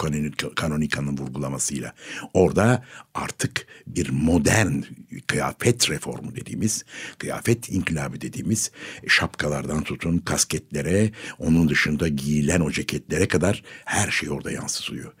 Canonica'nın 0.61 1.17
vurgulamasıyla. 1.17 1.93
Orada 2.33 2.83
artık 3.13 3.67
bir 3.87 4.09
modern 4.09 4.81
kıyafet 5.27 5.89
reformu 5.89 6.35
dediğimiz, 6.35 6.85
kıyafet 7.17 7.69
inkılabı 7.69 8.21
dediğimiz 8.21 8.71
şapkalardan 9.07 9.83
tutun 9.83 10.17
kasketlere, 10.17 11.11
onun 11.39 11.69
dışında 11.69 12.07
giyilen 12.07 12.59
o 12.59 12.71
ceketlere 12.71 13.27
kadar 13.27 13.63
her 13.85 14.11
şey 14.11 14.29
orada 14.29 14.51
yansıtılıyor. 14.51 15.13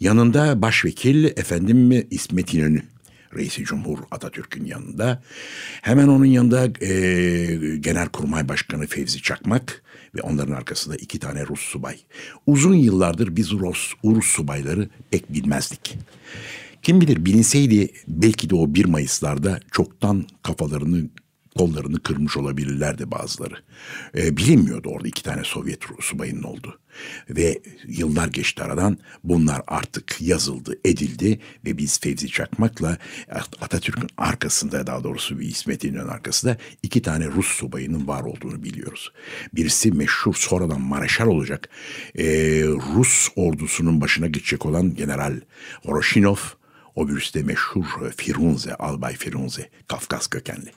Yanında 0.00 0.62
başvekil 0.62 1.24
efendim 1.24 2.06
İsmet 2.10 2.54
İnönü 2.54 2.82
Reisi 3.36 3.64
Cumhur 3.64 3.98
Atatürk'ün 4.10 4.64
yanında. 4.64 5.22
Hemen 5.82 6.08
onun 6.08 6.24
yanında 6.24 6.64
e, 6.80 7.76
Genelkurmay 7.76 8.48
Başkanı 8.48 8.86
Fevzi 8.86 9.22
Çakmak 9.22 9.82
ve 10.14 10.22
onların 10.22 10.52
arkasında 10.52 10.96
iki 10.96 11.18
tane 11.18 11.46
Rus 11.46 11.60
subay. 11.60 11.96
Uzun 12.46 12.74
yıllardır 12.74 13.36
biz 13.36 13.52
Rus, 13.52 13.92
Rus 14.04 14.26
subayları 14.26 14.88
pek 15.10 15.32
bilmezdik. 15.32 15.98
Kim 16.82 17.00
bilir 17.00 17.24
bilinseydi 17.24 17.92
belki 18.08 18.50
de 18.50 18.54
o 18.54 18.74
1 18.74 18.84
Mayıs'larda 18.84 19.60
çoktan 19.72 20.26
kafalarını 20.42 21.08
kollarını 21.58 22.02
kırmış 22.02 22.36
olabilirlerdi 22.36 23.10
bazıları. 23.10 23.54
E, 24.16 24.36
bilinmiyordu 24.36 24.88
orada 24.88 25.08
iki 25.08 25.22
tane 25.22 25.44
Sovyet 25.44 25.80
subayının 26.00 26.42
oldu. 26.42 26.78
Ve 27.30 27.62
yıllar 27.86 28.28
geçti 28.28 28.62
aradan 28.62 28.98
bunlar 29.24 29.62
artık 29.66 30.16
yazıldı, 30.20 30.78
edildi 30.84 31.40
ve 31.66 31.78
biz 31.78 32.00
Fevzi 32.00 32.28
Çakmak'la 32.28 32.98
Atatürk'ün 33.60 34.08
arkasında 34.16 34.86
daha 34.86 35.04
doğrusu 35.04 35.40
bir 35.40 35.46
İsmet 35.46 35.84
İnönü'nün 35.84 36.08
arkasında 36.08 36.56
iki 36.82 37.02
tane 37.02 37.26
Rus 37.26 37.46
subayının 37.46 38.08
var 38.08 38.22
olduğunu 38.22 38.62
biliyoruz. 38.62 39.12
Birisi 39.54 39.92
meşhur 39.92 40.34
sonradan 40.34 40.80
Mareşal 40.80 41.26
olacak 41.26 41.68
e, 42.18 42.24
Rus 42.94 43.28
ordusunun 43.36 44.00
başına 44.00 44.26
geçecek 44.26 44.66
olan 44.66 44.94
General 44.94 45.40
Horoshinov 45.82 46.36
o 46.94 47.08
virüste 47.08 47.42
meşhur 47.42 47.84
Firunze, 48.16 48.74
Albay 48.74 49.14
Firunze, 49.14 49.70
Kafkas 49.88 50.26
kökenli. 50.26 50.72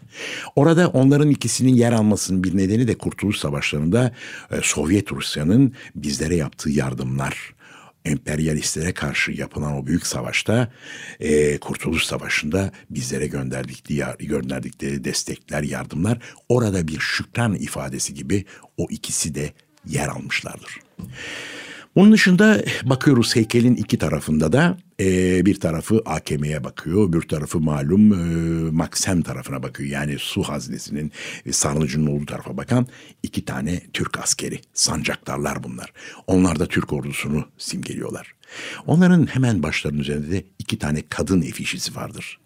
Orada 0.55 0.88
onların 0.88 1.29
ikisinin 1.29 1.75
yer 1.75 1.91
almasının 1.91 2.43
bir 2.43 2.57
nedeni 2.57 2.88
de 2.88 2.98
Kurtuluş 2.98 3.38
Savaşları'nda 3.38 4.12
e, 4.51 4.55
Sovyet 4.63 5.12
Rusya'nın 5.12 5.74
bizlere 5.95 6.36
yaptığı 6.36 6.69
yardımlar 6.69 7.55
emperyalistlere 8.05 8.93
karşı 8.93 9.31
yapılan 9.31 9.74
o 9.74 9.86
büyük 9.88 10.07
savaşta 10.07 10.72
e, 11.19 11.57
Kurtuluş 11.57 12.05
Savaşı'nda 12.05 12.72
bizlere 12.89 13.27
gönderdikleri, 13.27 14.27
gönderdikleri 14.27 15.03
destekler, 15.03 15.63
yardımlar 15.63 16.17
orada 16.50 16.88
bir 16.88 17.00
şükran 17.00 17.55
ifadesi 17.55 18.13
gibi 18.13 18.45
o 18.77 18.88
ikisi 18.89 19.36
de 19.36 19.53
yer 19.86 20.07
almışlardır. 20.07 20.79
Onun 21.95 22.11
dışında 22.11 22.63
bakıyoruz 22.83 23.35
heykelin 23.35 23.75
iki 23.75 23.97
tarafında 23.97 24.53
da 24.53 24.77
e, 24.99 25.45
bir 25.45 25.59
tarafı 25.59 26.01
AKM'ye 26.05 26.63
bakıyor, 26.63 27.13
bir 27.13 27.21
tarafı 27.21 27.59
malum 27.59 28.13
e, 28.13 28.71
Maksem 28.71 29.21
tarafına 29.21 29.63
bakıyor. 29.63 29.89
Yani 29.89 30.19
su 30.19 30.43
haznesinin 30.43 31.11
e, 31.45 31.51
sarnıcının 31.51 32.07
olduğu 32.07 32.25
tarafa 32.25 32.57
bakan 32.57 32.87
iki 33.23 33.45
tane 33.45 33.81
Türk 33.93 34.19
askeri. 34.19 34.59
Sancaktarlar 34.73 35.63
bunlar. 35.63 35.93
Onlar 36.27 36.59
da 36.59 36.65
Türk 36.65 36.93
ordusunu 36.93 37.45
simgeliyorlar. 37.57 38.35
Onların 38.87 39.25
hemen 39.25 39.63
başlarının 39.63 39.99
üzerinde 39.99 40.31
de 40.31 40.45
iki 40.59 40.79
tane 40.79 41.03
kadın 41.09 41.41
efişisi 41.41 41.95
vardır. 41.95 42.39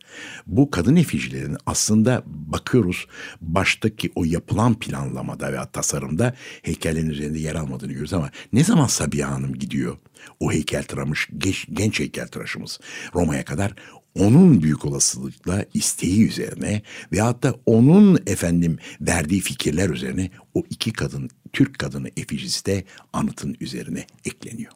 Bu 0.48 0.72
kadın 0.72 0.96
efijlerin 0.96 1.58
aslında 1.66 2.24
bakıyoruz 2.26 3.06
baştaki 3.42 4.12
o 4.16 4.24
yapılan 4.24 4.80
planlamada 4.80 5.52
veya 5.52 5.66
tasarımda 5.66 6.36
heykellerin 6.62 7.10
üzerinde 7.10 7.40
yer 7.40 7.56
almadığını 7.56 7.90
görüyoruz 7.90 8.14
ama 8.14 8.32
ne 8.54 8.64
zaman 8.64 8.88
Sabiha 8.88 9.32
Hanım 9.32 9.54
gidiyor 9.54 9.98
o 10.40 10.52
heykeltıramış 10.52 11.30
genç, 11.38 11.68
genç 11.74 12.00
heykeltıraşımız 12.00 12.80
Roma'ya 13.16 13.46
kadar 13.46 13.74
onun 14.20 14.64
büyük 14.64 14.86
olasılıkla 14.86 15.66
isteği 15.74 16.28
üzerine 16.28 16.82
veyahut 17.12 17.44
da 17.44 17.56
onun 17.66 18.20
efendim 18.28 18.78
verdiği 19.02 19.42
fikirler 19.42 19.90
üzerine 19.90 20.30
o 20.54 20.64
iki 20.70 20.94
kadın 20.94 21.30
Türk 21.54 21.80
kadını 21.80 22.10
efijisi 22.18 22.66
de 22.66 22.84
anıtın 23.14 23.58
üzerine 23.60 24.06
ekleniyor. 24.26 24.72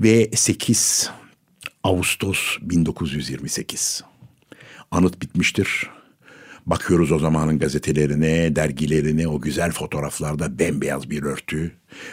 Ve 0.00 0.30
8 0.34 1.10
Ağustos 1.84 2.56
1928 2.60 4.02
anıt 4.90 5.22
bitmiştir. 5.22 5.90
Bakıyoruz 6.66 7.12
o 7.12 7.18
zamanın 7.18 7.58
gazetelerine, 7.58 8.56
dergilerine, 8.56 9.28
o 9.28 9.40
güzel 9.40 9.72
fotoğraflarda 9.72 10.58
bembeyaz 10.58 11.10
bir 11.10 11.22
örtü, 11.22 11.72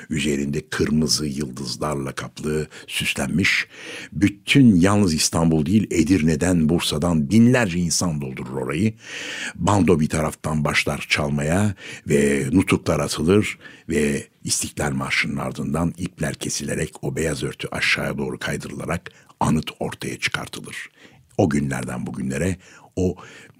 üzerinde 0.09 0.69
kırmızı 0.69 1.25
yıldızlarla 1.25 2.11
kaplı, 2.11 2.67
süslenmiş. 2.87 3.67
Bütün 4.13 4.75
yalnız 4.75 5.13
İstanbul 5.13 5.65
değil, 5.65 5.87
Edirne'den, 5.91 6.69
Bursa'dan 6.69 7.29
binlerce 7.29 7.79
insan 7.79 8.21
doldurur 8.21 8.57
orayı. 8.57 8.93
Bando 9.55 9.99
bir 9.99 10.09
taraftan 10.09 10.65
başlar 10.65 11.05
çalmaya 11.09 11.75
ve 12.07 12.45
nutuklar 12.51 12.99
atılır 12.99 13.57
ve 13.89 14.27
İstiklal 14.43 14.91
Marşı'nın 14.91 15.37
ardından 15.37 15.93
ipler 15.97 16.35
kesilerek 16.35 17.03
o 17.03 17.15
beyaz 17.15 17.43
örtü 17.43 17.67
aşağıya 17.71 18.17
doğru 18.17 18.39
kaydırılarak 18.39 19.11
anıt 19.39 19.71
ortaya 19.79 20.19
çıkartılır 20.19 20.89
O 21.37 21.49
günlerden 21.49 22.07
bugünlere 22.07 22.57
o 22.95 23.15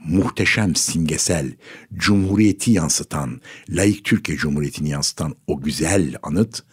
muhteşem 0.06 0.76
simgesel 0.76 1.52
cumhuriyeti 1.94 2.72
yansıtan, 2.72 3.42
layık 3.70 4.06
Türkiye 4.06 4.38
Cumhuriyeti'ni 4.38 4.90
yansıtan 4.90 5.36
o 5.48 5.62
güzel 5.62 6.16
anıt 6.24 6.64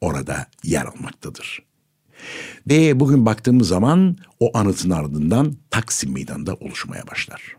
orada 0.00 0.46
yer 0.64 0.84
almaktadır. 0.84 1.62
Ve 2.70 3.00
bugün 3.00 3.26
baktığımız 3.26 3.68
zaman 3.68 4.16
o 4.40 4.58
anıtın 4.58 4.90
ardından 4.90 5.56
Taksim 5.70 6.12
Meydanı'nda 6.12 6.54
oluşmaya 6.54 7.06
başlar. 7.06 7.56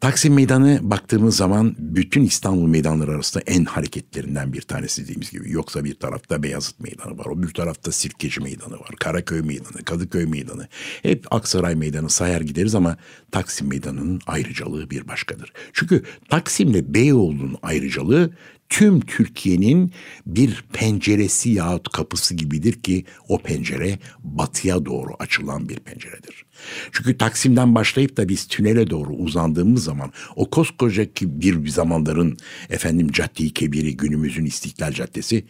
Taksim 0.00 0.34
Meydanı 0.34 0.78
baktığımız 0.82 1.36
zaman 1.36 1.76
bütün 1.78 2.24
İstanbul 2.24 2.66
meydanları 2.66 3.10
arasında 3.10 3.44
en 3.46 3.64
hareketlerinden 3.64 4.52
bir 4.52 4.62
tanesi 4.62 5.02
dediğimiz 5.02 5.30
gibi. 5.30 5.52
Yoksa 5.52 5.84
bir 5.84 5.94
tarafta 5.94 6.42
Beyazıt 6.42 6.80
Meydanı 6.80 7.18
var, 7.18 7.26
o 7.26 7.42
bir 7.42 7.54
tarafta 7.54 7.92
Sirkeci 7.92 8.40
Meydanı 8.40 8.74
var, 8.74 8.90
Karaköy 9.00 9.40
Meydanı, 9.40 9.84
Kadıköy 9.84 10.26
Meydanı. 10.26 10.68
Hep 11.02 11.26
Aksaray 11.30 11.74
Meydanı 11.74 12.10
sayar 12.10 12.40
gideriz 12.40 12.74
ama 12.74 12.96
Taksim 13.30 13.68
Meydanı'nın 13.68 14.20
ayrıcalığı 14.26 14.90
bir 14.90 15.08
başkadır. 15.08 15.52
Çünkü 15.72 16.02
Taksim'le 16.28 16.94
Beyoğlu'nun 16.94 17.56
ayrıcalığı 17.62 18.30
tüm 18.68 19.00
Türkiye'nin 19.00 19.92
bir 20.26 20.64
penceresi 20.72 21.50
yahut 21.50 21.88
kapısı 21.88 22.34
gibidir 22.34 22.82
ki 22.82 23.04
o 23.28 23.38
pencere 23.38 23.98
batıya 24.18 24.84
doğru 24.84 25.10
açılan 25.18 25.68
bir 25.68 25.76
penceredir. 25.76 26.44
Çünkü 26.92 27.18
Taksim'den 27.18 27.74
başlayıp 27.74 28.16
da 28.16 28.28
biz 28.28 28.46
tünele 28.46 28.90
doğru 28.90 29.12
uzandığımız 29.12 29.84
zaman 29.84 30.12
o 30.36 30.50
koskoca 30.50 31.12
ki 31.12 31.40
bir 31.40 31.68
zamanların 31.68 32.36
efendim 32.70 33.12
Cadde-i 33.12 33.50
Kebiri 33.50 33.96
günümüzün 33.96 34.44
İstiklal 34.44 34.92
Caddesi 34.92 35.44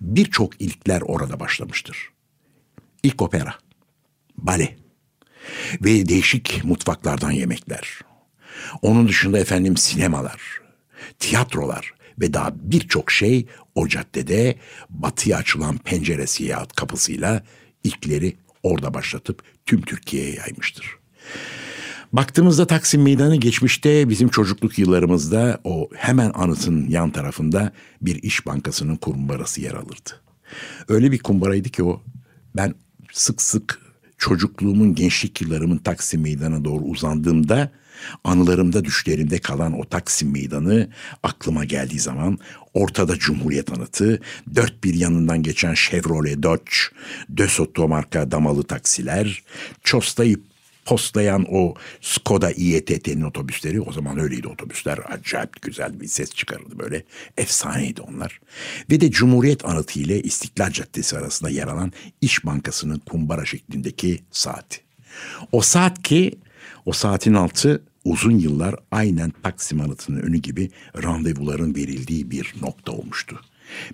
birçok 0.00 0.60
ilkler 0.60 1.00
orada 1.00 1.40
başlamıştır. 1.40 2.10
İlk 3.02 3.22
opera, 3.22 3.54
bale 4.36 4.76
ve 5.80 6.08
değişik 6.08 6.64
mutfaklardan 6.64 7.30
yemekler. 7.30 8.00
Onun 8.82 9.08
dışında 9.08 9.38
efendim 9.38 9.76
sinemalar, 9.76 10.40
tiyatrolar, 11.18 11.95
ve 12.20 12.32
daha 12.32 12.52
birçok 12.62 13.10
şey 13.10 13.46
o 13.74 13.88
caddede 13.88 14.56
batıya 14.90 15.36
açılan 15.36 15.78
penceresi 15.78 16.44
yahut 16.44 16.72
kapısıyla 16.72 17.42
ilkleri 17.84 18.36
orada 18.62 18.94
başlatıp 18.94 19.42
tüm 19.66 19.80
Türkiye'ye 19.80 20.34
yaymıştır. 20.34 20.96
Baktığımızda 22.12 22.66
Taksim 22.66 23.02
Meydanı 23.02 23.36
geçmişte 23.36 24.08
bizim 24.08 24.28
çocukluk 24.28 24.78
yıllarımızda 24.78 25.60
o 25.64 25.88
hemen 25.94 26.30
anıtın 26.34 26.88
yan 26.88 27.10
tarafında 27.10 27.72
bir 28.02 28.22
iş 28.22 28.46
bankasının 28.46 28.96
kumbarası 28.96 29.60
yer 29.60 29.74
alırdı. 29.74 30.10
Öyle 30.88 31.12
bir 31.12 31.18
kumbaraydı 31.18 31.68
ki 31.68 31.84
o 31.84 32.02
ben 32.56 32.74
sık 33.12 33.42
sık 33.42 33.80
çocukluğumun 34.18 34.94
gençlik 34.94 35.40
yıllarımın 35.40 35.78
Taksim 35.78 36.20
Meydanı'na 36.20 36.64
doğru 36.64 36.84
uzandığımda 36.84 37.70
Anılarımda 38.24 38.84
düşlerimde 38.84 39.38
kalan 39.38 39.80
o 39.80 39.84
Taksim 39.84 40.32
Meydanı 40.32 40.88
aklıma 41.22 41.64
geldiği 41.64 42.00
zaman 42.00 42.38
ortada 42.74 43.18
Cumhuriyet 43.18 43.72
anıtı, 43.72 44.20
dört 44.54 44.84
bir 44.84 44.94
yanından 44.94 45.42
geçen 45.42 45.74
Chevrolet 45.74 46.42
Dodge, 46.42 46.72
Dösotto 47.36 47.88
marka 47.88 48.30
damalı 48.30 48.62
taksiler, 48.62 49.42
Çosta'yı 49.82 50.36
postlayan 50.86 51.46
o 51.50 51.74
Skoda 52.00 52.50
İETT'nin 52.50 53.22
otobüsleri 53.22 53.80
o 53.80 53.92
zaman 53.92 54.18
öyleydi 54.18 54.48
otobüsler 54.48 54.98
acayip 55.08 55.62
güzel 55.62 56.00
bir 56.00 56.08
ses 56.08 56.30
çıkarırdı 56.34 56.78
böyle 56.78 57.04
efsaneydi 57.36 58.00
onlar. 58.00 58.40
Ve 58.90 59.00
de 59.00 59.10
Cumhuriyet 59.10 59.64
Anıtı 59.64 60.00
ile 60.00 60.22
İstiklal 60.22 60.70
Caddesi 60.70 61.18
arasında 61.18 61.50
yer 61.50 61.66
alan 61.66 61.92
İş 62.20 62.44
Bankası'nın 62.44 62.98
kumbara 62.98 63.44
şeklindeki 63.44 64.20
saati. 64.30 64.80
O 65.52 65.60
saat 65.60 66.02
ki 66.02 66.38
o 66.86 66.92
saatin 66.92 67.34
altı 67.34 67.82
uzun 68.04 68.38
yıllar 68.38 68.74
aynen 68.90 69.32
Taksim 69.42 69.80
Anıtı'nın 69.80 70.20
önü 70.20 70.38
gibi 70.38 70.70
randevuların 71.02 71.74
verildiği 71.74 72.30
bir 72.30 72.54
nokta 72.62 72.92
olmuştu. 72.92 73.40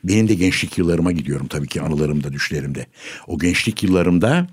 Benim 0.05 0.29
de 0.29 0.35
gençlik 0.35 0.79
yıllarıma 0.79 1.13
gidiyorum 1.13 1.47
tabii 1.47 1.69
ki 1.69 1.81
anılarımda, 1.81 2.33
düşlerimde. 2.33 2.87
O 3.27 3.39
gençlik 3.39 3.83
yıllarımda 3.83 4.47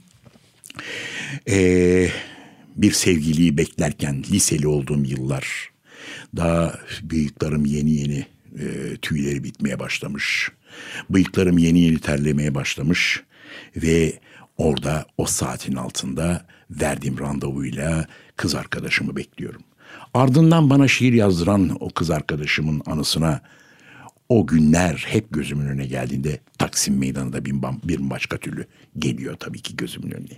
ee, 1.50 2.10
bir 2.76 2.92
sevgiliyi 2.92 3.58
beklerken 3.58 4.24
liseli 4.32 4.68
olduğum 4.68 5.06
yıllar 5.06 5.70
daha 6.36 6.80
bıyıklarım 7.04 7.66
yeni 7.66 7.92
yeni 7.92 8.26
e, 8.60 8.96
tüyleri 9.02 9.44
bitmeye 9.44 9.80
başlamış. 9.80 10.52
Bıyıklarım 11.10 11.58
yeni 11.58 11.80
yeni 11.80 12.00
terlemeye 12.00 12.56
başlamış 12.56 13.24
ve 13.76 14.14
orada 14.60 15.06
o 15.18 15.26
saatin 15.26 15.76
altında 15.76 16.46
verdiğim 16.70 17.20
randevuyla 17.20 18.06
kız 18.36 18.56
arkadaşımı 18.56 19.16
bekliyorum. 19.16 19.62
Ardından 20.14 20.70
bana 20.70 20.88
şiir 20.88 21.14
yazdıran 21.14 21.78
o 21.80 21.90
kız 21.90 22.10
arkadaşımın 22.10 22.82
anısına 22.86 23.42
o 24.30 24.48
günler 24.48 25.06
hep 25.08 25.34
gözümün 25.34 25.68
önüne 25.68 25.86
geldiğinde 25.86 26.40
Taksim 26.58 26.98
Meydanı'nda 26.98 27.46
bir, 27.46 27.54
bir 27.84 28.10
başka 28.10 28.38
türlü 28.38 28.66
geliyor 29.00 29.36
tabii 29.36 29.62
ki 29.62 29.78
gözümün 29.78 30.12
önüne. 30.12 30.38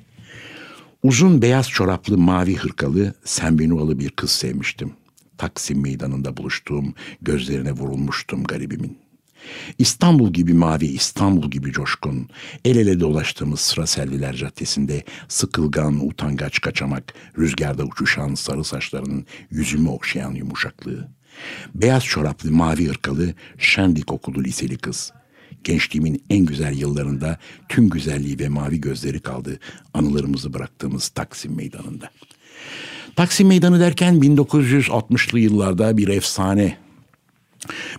Uzun 1.03 1.41
beyaz 1.41 1.69
çoraplı 1.69 2.17
mavi 2.17 2.55
hırkalı 2.55 3.13
Senbenualı 3.23 3.99
bir 3.99 4.09
kız 4.09 4.31
sevmiştim. 4.31 4.93
Taksim 5.37 5.81
Meydanı'nda 5.81 6.37
buluştuğum, 6.37 6.93
gözlerine 7.21 7.71
vurulmuştum 7.71 8.43
garibimin. 8.43 8.97
İstanbul 9.77 10.33
gibi 10.33 10.53
mavi, 10.53 10.85
İstanbul 10.85 11.51
gibi 11.51 11.71
coşkun, 11.71 12.29
el 12.65 12.75
ele 12.75 12.99
dolaştığımız 12.99 13.59
sıra 13.59 13.87
Selviler 13.87 14.35
Caddesi'nde 14.35 15.03
sıkılgan, 15.27 16.07
utangaç 16.07 16.61
kaçamak, 16.61 17.13
rüzgarda 17.37 17.83
uçuşan 17.83 18.35
sarı 18.35 18.63
saçlarının 18.63 19.25
yüzümü 19.51 19.89
okşayan 19.89 20.31
yumuşaklığı. 20.31 21.07
Beyaz 21.75 22.03
çoraplı, 22.03 22.51
mavi 22.51 22.89
ırkalı, 22.89 23.33
şendik 23.57 24.11
okulu 24.11 24.43
liseli 24.43 24.77
kız. 24.77 25.11
Gençliğimin 25.63 26.23
en 26.29 26.45
güzel 26.45 26.77
yıllarında 26.77 27.37
tüm 27.69 27.89
güzelliği 27.89 28.39
ve 28.39 28.49
mavi 28.49 28.81
gözleri 28.81 29.19
kaldı 29.19 29.59
anılarımızı 29.93 30.53
bıraktığımız 30.53 31.09
Taksim 31.09 31.55
Meydanı'nda. 31.55 32.09
Taksim 33.15 33.47
Meydanı 33.47 33.79
derken 33.79 34.15
1960'lı 34.15 35.39
yıllarda 35.39 35.97
bir 35.97 36.07
efsane, 36.07 36.77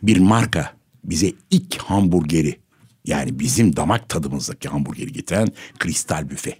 bir 0.02 0.18
marka 0.18 0.72
bize 1.04 1.32
ilk 1.50 1.76
hamburgeri 1.76 2.58
yani 3.04 3.38
bizim 3.38 3.76
damak 3.76 4.08
tadımızdaki 4.08 4.68
hamburgeri 4.68 5.12
getiren 5.12 5.48
Kristal 5.78 6.30
Büfe. 6.30 6.58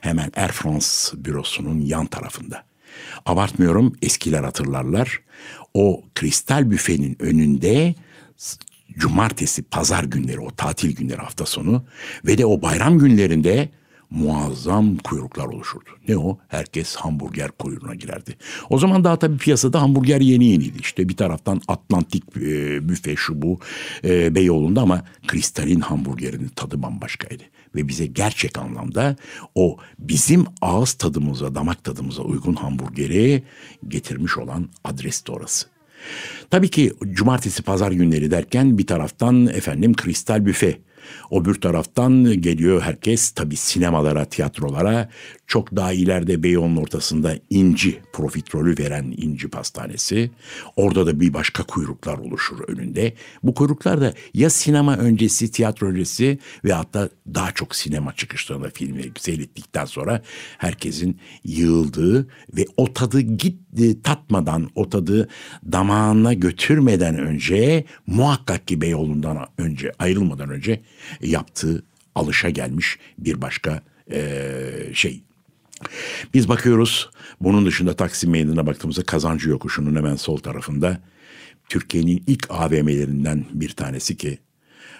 Hemen 0.00 0.32
Air 0.36 0.48
France 0.48 0.88
bürosunun 1.14 1.80
yan 1.80 2.06
tarafında. 2.06 2.64
Abartmıyorum 3.26 3.96
eskiler 4.02 4.44
hatırlarlar. 4.44 5.20
O 5.74 6.04
kristal 6.14 6.70
büfenin 6.70 7.16
önünde 7.20 7.94
cumartesi, 8.98 9.62
pazar 9.62 10.04
günleri, 10.04 10.40
o 10.40 10.50
tatil 10.50 10.96
günleri 10.96 11.20
hafta 11.20 11.46
sonu 11.46 11.84
ve 12.26 12.38
de 12.38 12.46
o 12.46 12.62
bayram 12.62 12.98
günlerinde 12.98 13.68
muazzam 14.10 14.96
kuyruklar 14.96 15.44
oluşurdu. 15.44 15.90
Ne 16.08 16.16
o? 16.16 16.38
Herkes 16.48 16.96
hamburger 16.96 17.50
kuyruğuna 17.50 17.94
girerdi. 17.94 18.36
O 18.70 18.78
zaman 18.78 19.04
daha 19.04 19.18
tabii 19.18 19.36
piyasada 19.38 19.82
hamburger 19.82 20.20
yeni 20.20 20.44
yeniydi. 20.44 20.78
İşte 20.80 21.08
bir 21.08 21.16
taraftan 21.16 21.60
Atlantik 21.68 22.24
e, 22.36 22.88
büfe 22.88 23.16
şu 23.16 23.42
bu 23.42 23.58
e, 24.04 24.34
Beyoğlu'nda 24.34 24.80
ama 24.80 25.04
Kristal'in 25.26 25.80
hamburgerinin 25.80 26.48
tadı 26.48 26.82
bambaşkaydı. 26.82 27.42
Ve 27.74 27.88
bize 27.88 28.06
gerçek 28.06 28.58
anlamda 28.58 29.16
o 29.54 29.76
bizim 29.98 30.44
ağız 30.60 30.92
tadımıza, 30.92 31.54
damak 31.54 31.84
tadımıza 31.84 32.22
uygun 32.22 32.54
hamburgeri 32.54 33.42
getirmiş 33.88 34.38
olan 34.38 34.68
adres 34.84 35.26
de 35.26 35.32
orası. 35.32 35.66
Tabii 36.50 36.68
ki 36.70 36.92
cumartesi 37.12 37.62
pazar 37.62 37.92
günleri 37.92 38.30
derken 38.30 38.78
bir 38.78 38.86
taraftan 38.86 39.46
efendim 39.46 39.94
kristal 39.94 40.46
büfe 40.46 40.78
o 41.30 41.44
bir 41.44 41.54
taraftan 41.54 42.40
geliyor 42.40 42.82
herkes 42.82 43.30
tabi 43.30 43.56
sinemalara, 43.56 44.24
tiyatrolara. 44.24 45.08
Çok 45.48 45.76
daha 45.76 45.92
ileride 45.92 46.42
Beyoğlu'nun 46.42 46.76
ortasında 46.76 47.34
İnci 47.50 48.00
profiterolü 48.12 48.78
veren 48.78 49.14
İnci 49.16 49.48
Pastanesi. 49.48 50.30
Orada 50.76 51.06
da 51.06 51.20
bir 51.20 51.34
başka 51.34 51.62
kuyruklar 51.62 52.18
oluşur 52.18 52.60
önünde. 52.68 53.14
Bu 53.42 53.54
kuyruklar 53.54 54.00
da 54.00 54.14
ya 54.34 54.50
sinema 54.50 54.96
öncesi, 54.96 55.50
tiyatro 55.50 55.86
öncesi 55.86 56.38
ve 56.64 56.72
hatta 56.72 57.08
daha 57.34 57.52
çok 57.52 57.76
sinema 57.76 58.12
çıkışlarında 58.12 58.70
filmi 58.70 59.02
seyrettikten 59.18 59.84
sonra 59.84 60.22
herkesin 60.58 61.20
yığıldığı 61.44 62.28
ve 62.56 62.66
o 62.76 62.92
tadı 62.92 63.20
gitti 63.20 64.02
tatmadan, 64.02 64.70
o 64.74 64.88
tadı 64.88 65.28
damağına 65.72 66.32
götürmeden 66.32 67.18
önce 67.18 67.84
muhakkak 68.06 68.68
ki 68.68 68.80
Beyoğlu'ndan 68.80 69.46
önce 69.58 69.92
ayrılmadan 69.98 70.50
önce 70.50 70.80
yaptığı 71.22 71.84
alışa 72.14 72.50
gelmiş 72.50 72.98
bir 73.18 73.42
başka 73.42 73.82
e, 74.10 74.90
şey. 74.94 75.22
Biz 76.34 76.48
bakıyoruz 76.48 77.10
bunun 77.40 77.66
dışında 77.66 77.96
Taksim 77.96 78.30
Meydanı'na 78.30 78.66
baktığımızda 78.66 79.02
Kazancı 79.02 79.50
Yokuşu'nun 79.50 79.96
hemen 79.96 80.16
sol 80.16 80.36
tarafında 80.36 81.00
Türkiye'nin 81.68 82.24
ilk 82.26 82.50
AVM'lerinden 82.50 83.44
bir 83.52 83.70
tanesi 83.70 84.16
ki 84.16 84.38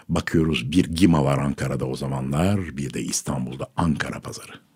bakıyoruz 0.09 0.73
bir 0.73 0.85
Gima 0.85 1.25
var 1.25 1.39
Ankara'da 1.39 1.87
o 1.87 1.97
zamanlar 1.97 2.77
bir 2.77 2.95
de 2.95 3.03
İstanbul'da 3.03 3.67
Ankara 3.77 4.21
Pazarı. 4.21 4.68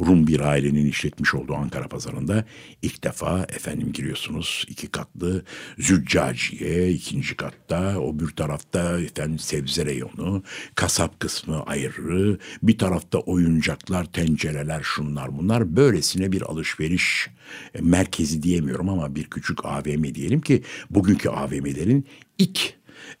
Rum 0.00 0.26
bir 0.26 0.40
ailenin 0.40 0.86
işletmiş 0.86 1.34
olduğu 1.34 1.54
Ankara 1.54 1.88
pazarında 1.88 2.44
ilk 2.82 3.04
defa 3.04 3.46
efendim 3.48 3.92
giriyorsunuz 3.92 4.64
iki 4.68 4.86
katlı 4.86 5.44
züccaciye 5.78 6.90
ikinci 6.90 7.36
katta 7.36 8.00
o 8.00 8.20
bir 8.20 8.28
tarafta 8.28 9.00
efendim 9.00 9.38
sebze 9.38 9.86
reyonu 9.86 10.42
kasap 10.74 11.20
kısmı 11.20 11.62
ayrı 11.62 12.38
bir 12.62 12.78
tarafta 12.78 13.18
oyuncaklar 13.18 14.04
tencereler 14.04 14.80
şunlar 14.82 15.38
bunlar 15.38 15.76
böylesine 15.76 16.32
bir 16.32 16.42
alışveriş 16.42 17.28
e, 17.74 17.80
merkezi 17.80 18.42
diyemiyorum 18.42 18.88
ama 18.88 19.14
bir 19.14 19.24
küçük 19.24 19.64
AVM 19.64 20.14
diyelim 20.14 20.40
ki 20.40 20.62
bugünkü 20.90 21.28
AVM'lerin 21.28 22.06
ilk 22.38 22.74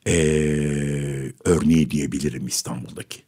e, 0.06 0.12
örneği 1.44 1.90
diyebilirim 1.90 2.46
İstanbul'daki. 2.46 3.25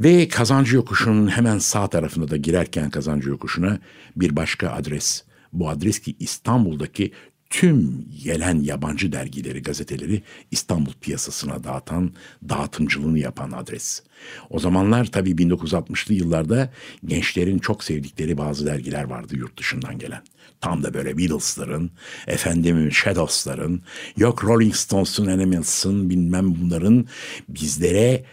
Ve 0.00 0.28
Kazancı 0.28 0.76
Yokuşu'nun 0.76 1.28
hemen 1.28 1.58
sağ 1.58 1.88
tarafında 1.88 2.30
da 2.30 2.36
girerken 2.36 2.90
Kazancı 2.90 3.28
Yokuşu'na 3.28 3.78
bir 4.16 4.36
başka 4.36 4.70
adres. 4.70 5.24
Bu 5.52 5.68
adres 5.68 5.98
ki 5.98 6.16
İstanbul'daki 6.18 7.12
tüm 7.54 8.04
gelen 8.24 8.60
yabancı 8.60 9.12
dergileri, 9.12 9.62
gazeteleri 9.62 10.22
İstanbul 10.50 10.92
piyasasına 11.00 11.64
dağıtan, 11.64 12.12
dağıtımcılığını 12.48 13.18
yapan 13.18 13.52
adres. 13.52 14.02
O 14.50 14.58
zamanlar 14.58 15.04
tabii 15.04 15.30
1960'lı 15.30 16.14
yıllarda 16.14 16.72
gençlerin 17.04 17.58
çok 17.58 17.84
sevdikleri 17.84 18.38
bazı 18.38 18.66
dergiler 18.66 19.04
vardı 19.04 19.36
yurt 19.36 19.58
dışından 19.58 19.98
gelen. 19.98 20.22
Tam 20.60 20.82
da 20.82 20.94
böyle 20.94 21.18
Beatles'ların, 21.18 21.90
efendim 22.26 22.92
Shadows'ların, 22.92 23.82
yok 24.16 24.44
Rolling 24.44 24.74
Stones'un, 24.74 25.26
Animals'ın 25.26 26.10
bilmem 26.10 26.54
bunların 26.60 27.06
bizlere 27.48 28.24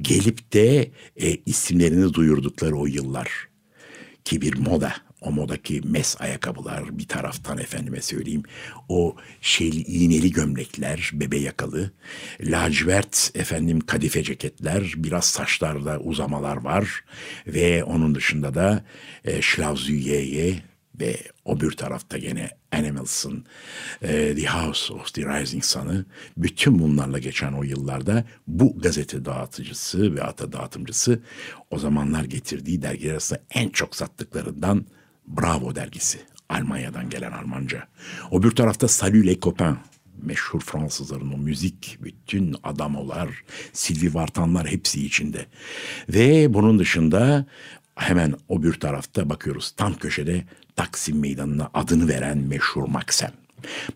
gelip 0.00 0.52
de 0.52 0.90
e, 1.16 1.36
isimlerini 1.46 2.14
duyurdukları 2.14 2.76
o 2.76 2.86
yıllar. 2.86 3.28
Ki 4.24 4.40
bir 4.40 4.58
moda, 4.58 4.92
o 5.20 5.30
modaki 5.30 5.80
mes 5.84 6.20
ayakkabılar 6.20 6.98
bir 6.98 7.08
taraftan 7.08 7.58
efendime 7.58 8.00
söyleyeyim. 8.00 8.42
O 8.88 9.16
şeyli 9.40 9.80
iğneli 9.80 10.32
gömlekler 10.32 11.10
bebe 11.14 11.38
yakalı. 11.38 11.90
Lacivert 12.40 13.30
efendim 13.34 13.80
kadife 13.80 14.22
ceketler 14.22 14.94
biraz 14.96 15.24
saçlarda 15.24 15.98
uzamalar 15.98 16.56
var. 16.56 17.04
Ve 17.46 17.84
onun 17.84 18.14
dışında 18.14 18.54
da 18.54 18.84
e, 19.24 19.42
Schlauzüyeye 19.42 20.62
ve 21.00 21.16
o 21.44 21.60
bir 21.60 21.70
tarafta 21.70 22.18
gene 22.18 22.50
Animals'ın 22.72 23.44
e, 24.02 24.34
The 24.36 24.46
House 24.46 24.92
of 24.92 25.14
the 25.14 25.22
Rising 25.22 25.64
Sun'ı. 25.64 26.04
Bütün 26.36 26.78
bunlarla 26.78 27.18
geçen 27.18 27.52
o 27.52 27.62
yıllarda 27.62 28.24
bu 28.46 28.78
gazete 28.78 29.24
dağıtıcısı 29.24 30.14
ve 30.16 30.22
ata 30.22 30.52
dağıtımcısı 30.52 31.22
o 31.70 31.78
zamanlar 31.78 32.24
getirdiği 32.24 32.82
dergiler 32.82 33.12
arasında 33.12 33.40
en 33.50 33.68
çok 33.68 33.96
sattıklarından 33.96 34.86
Bravo 35.36 35.74
dergisi. 35.74 36.18
Almanya'dan 36.48 37.10
gelen 37.10 37.32
Almanca. 37.32 37.88
O 38.30 38.42
bir 38.42 38.50
tarafta 38.50 38.88
Salut 38.88 39.26
les 39.26 39.40
copains 39.40 39.76
meşhur 40.22 40.60
Fransızların 40.60 41.32
o 41.32 41.36
müzik, 41.36 41.98
bütün 42.02 42.56
adamolar, 42.62 43.28
Sylvie 43.72 44.14
Vartanlar 44.14 44.66
hepsi 44.66 45.06
içinde. 45.06 45.46
Ve 46.08 46.54
bunun 46.54 46.78
dışında 46.78 47.46
hemen 47.94 48.34
o 48.48 48.62
bir 48.62 48.72
tarafta 48.72 49.30
bakıyoruz 49.30 49.70
tam 49.70 49.94
köşede 49.94 50.44
Taksim 50.76 51.20
Meydanı'na 51.20 51.70
adını 51.74 52.08
veren 52.08 52.38
meşhur 52.38 52.88
Maksem. 52.88 53.32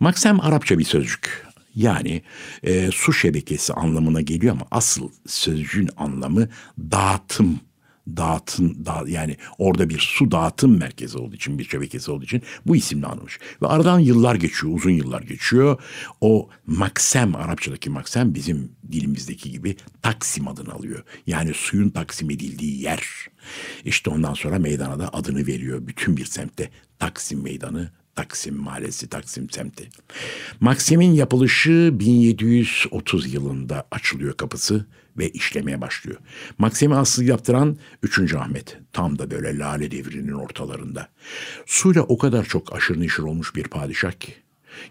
Maksem 0.00 0.40
Arapça 0.40 0.78
bir 0.78 0.84
sözcük. 0.84 1.46
Yani 1.74 2.22
e, 2.62 2.90
su 2.90 3.12
şebekesi 3.12 3.72
anlamına 3.72 4.20
geliyor 4.20 4.52
ama 4.52 4.66
asıl 4.70 5.10
sözcüğün 5.26 5.90
anlamı 5.96 6.48
dağıtım 6.78 7.60
dağıtım 8.08 8.86
da, 8.86 9.04
yani 9.06 9.36
orada 9.58 9.88
bir 9.88 9.98
su 9.98 10.30
dağıtım 10.30 10.78
merkezi 10.78 11.18
olduğu 11.18 11.34
için 11.34 11.58
bir 11.58 11.64
şebekesi 11.64 12.10
olduğu 12.10 12.24
için 12.24 12.42
bu 12.66 12.76
isimle 12.76 13.06
anılmış. 13.06 13.38
Ve 13.62 13.66
aradan 13.66 13.98
yıllar 13.98 14.34
geçiyor, 14.34 14.74
uzun 14.74 14.90
yıllar 14.90 15.22
geçiyor. 15.22 15.82
O 16.20 16.48
Maksem, 16.66 17.36
Arapçadaki 17.36 17.90
Maksem 17.90 18.34
bizim 18.34 18.72
dilimizdeki 18.92 19.50
gibi 19.50 19.76
Taksim 20.02 20.48
adını 20.48 20.72
alıyor. 20.72 21.04
Yani 21.26 21.54
suyun 21.54 21.90
taksim 21.90 22.30
edildiği 22.30 22.82
yer. 22.82 23.04
İşte 23.84 24.10
ondan 24.10 24.34
sonra 24.34 24.58
meydana 24.58 24.98
da 24.98 25.14
adını 25.14 25.46
veriyor. 25.46 25.86
Bütün 25.86 26.16
bir 26.16 26.24
semtte 26.24 26.70
Taksim 26.98 27.42
Meydanı 27.42 27.90
Taksim 28.14 28.56
Mahallesi, 28.56 29.08
Taksim 29.08 29.50
semti. 29.50 29.88
Maksim'in 30.60 31.12
yapılışı 31.12 31.90
1730 31.92 33.34
yılında 33.34 33.86
açılıyor 33.90 34.36
kapısı 34.36 34.86
ve 35.18 35.30
işlemeye 35.30 35.80
başlıyor. 35.80 36.18
Maksim'i 36.58 36.94
asıl 36.94 37.22
yaptıran 37.22 37.78
3. 38.02 38.34
Ahmet. 38.34 38.78
Tam 38.92 39.18
da 39.18 39.30
böyle 39.30 39.58
lale 39.58 39.90
devrinin 39.90 40.32
ortalarında. 40.32 41.08
Suyla 41.66 42.02
o 42.02 42.18
kadar 42.18 42.44
çok 42.44 42.76
aşırı 42.76 43.00
neşir 43.00 43.22
olmuş 43.22 43.54
bir 43.56 43.64
padişah 43.64 44.12
ki. 44.12 44.34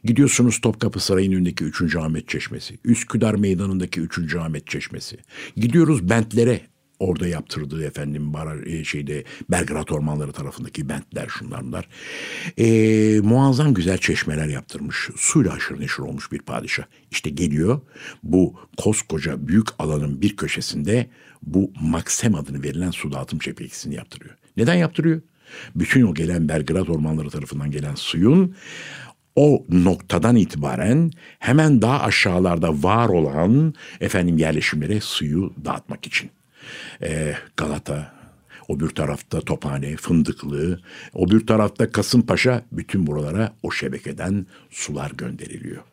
Gidiyorsunuz 0.04 0.62
Topkapı 0.62 1.00
Sarayı'nın 1.00 1.36
önündeki 1.36 1.64
3. 1.64 1.96
Ahmet 1.96 2.28
Çeşmesi, 2.28 2.80
Üsküdar 2.86 3.34
Meydanı'ndaki 3.34 4.02
3. 4.02 4.36
Ahmet 4.36 4.68
Çeşmesi. 4.68 5.18
Gidiyoruz 5.58 6.10
bentlere, 6.10 6.62
orada 7.00 7.28
yaptırdığı 7.28 7.86
efendim 7.86 8.34
bar, 8.34 8.68
e, 8.68 8.84
şeyde 8.84 9.24
Belgrad 9.50 9.90
ormanları 9.90 10.32
tarafındaki 10.32 10.90
bentler 10.90 11.28
şunlar 11.28 11.64
bunlar. 11.64 11.90
E, 12.58 13.20
muazzam 13.20 13.74
güzel 13.74 13.98
çeşmeler 13.98 14.48
yaptırmış. 14.48 15.10
Suyla 15.16 15.54
aşırı 15.54 15.80
neşir 15.80 16.04
olmuş 16.04 16.32
bir 16.32 16.40
padişah. 16.40 16.84
İşte 17.12 17.30
geliyor 17.30 17.82
bu 18.24 18.56
koskoca 18.78 19.48
büyük 19.48 19.68
alanın 19.80 20.22
bir 20.22 20.36
köşesinde 20.38 21.10
bu 21.44 21.72
Maksem 21.82 22.36
adını 22.36 22.64
verilen 22.64 22.92
su 22.92 23.12
dağıtım 23.12 23.40
çepekisini 23.40 23.96
yaptırıyor. 23.96 24.36
Neden 24.58 24.76
yaptırıyor? 24.76 25.22
Bütün 25.76 26.02
o 26.02 26.14
gelen 26.14 26.50
Belgrad 26.50 26.88
ormanları 26.88 27.30
tarafından 27.30 27.72
gelen 27.72 27.96
suyun 27.96 28.56
o 29.36 29.66
noktadan 29.70 30.36
itibaren 30.36 31.12
hemen 31.40 31.82
daha 31.82 32.02
aşağılarda 32.02 32.84
var 32.84 33.10
olan 33.10 33.74
efendim 34.02 34.38
yerleşimlere 34.38 35.02
suyu 35.02 35.54
dağıtmak 35.66 36.08
için 36.08 36.30
e, 37.02 37.36
Galata, 37.58 38.14
o 38.68 38.80
bir 38.80 38.90
tarafta 38.90 39.42
Tophane, 39.42 39.96
Fındıklı, 39.96 40.80
o 41.14 41.30
bir 41.30 41.48
tarafta 41.48 41.92
Kasımpaşa 41.92 42.66
bütün 42.72 43.08
buralara 43.08 43.54
o 43.64 43.72
şebekeden 43.72 44.46
sular 44.70 45.12
gönderiliyor. 45.12 45.84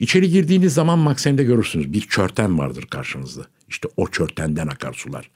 İçeri 0.00 0.30
girdiğiniz 0.30 0.74
zaman 0.74 0.98
Maksim'de 0.98 1.44
görürsünüz 1.44 1.92
bir 1.92 2.00
çörten 2.00 2.58
vardır 2.58 2.86
karşınızda. 2.90 3.46
İşte 3.68 3.88
o 3.96 4.08
çörtenden 4.08 4.66
akar 4.66 4.92
sular. 4.92 5.30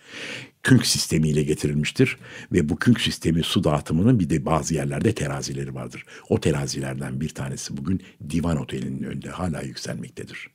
Künk 0.62 0.86
sistemiyle 0.86 1.42
getirilmiştir 1.42 2.16
ve 2.52 2.68
bu 2.68 2.76
künk 2.76 3.00
sistemi 3.00 3.42
su 3.42 3.64
dağıtımının 3.64 4.20
bir 4.20 4.30
de 4.30 4.46
bazı 4.46 4.74
yerlerde 4.74 5.14
terazileri 5.14 5.74
vardır. 5.74 6.04
O 6.28 6.40
terazilerden 6.40 7.20
bir 7.20 7.28
tanesi 7.28 7.76
bugün 7.76 8.02
Divan 8.30 8.56
Oteli'nin 8.56 9.02
önünde 9.02 9.28
hala 9.28 9.62
yükselmektedir. 9.62 10.48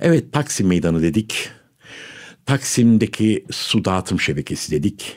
Evet 0.00 0.32
Taksim 0.32 0.66
Meydanı 0.66 1.02
dedik. 1.02 1.50
Taksim'deki 2.46 3.44
su 3.50 3.84
dağıtım 3.84 4.20
şebekesi 4.20 4.72
dedik. 4.72 5.16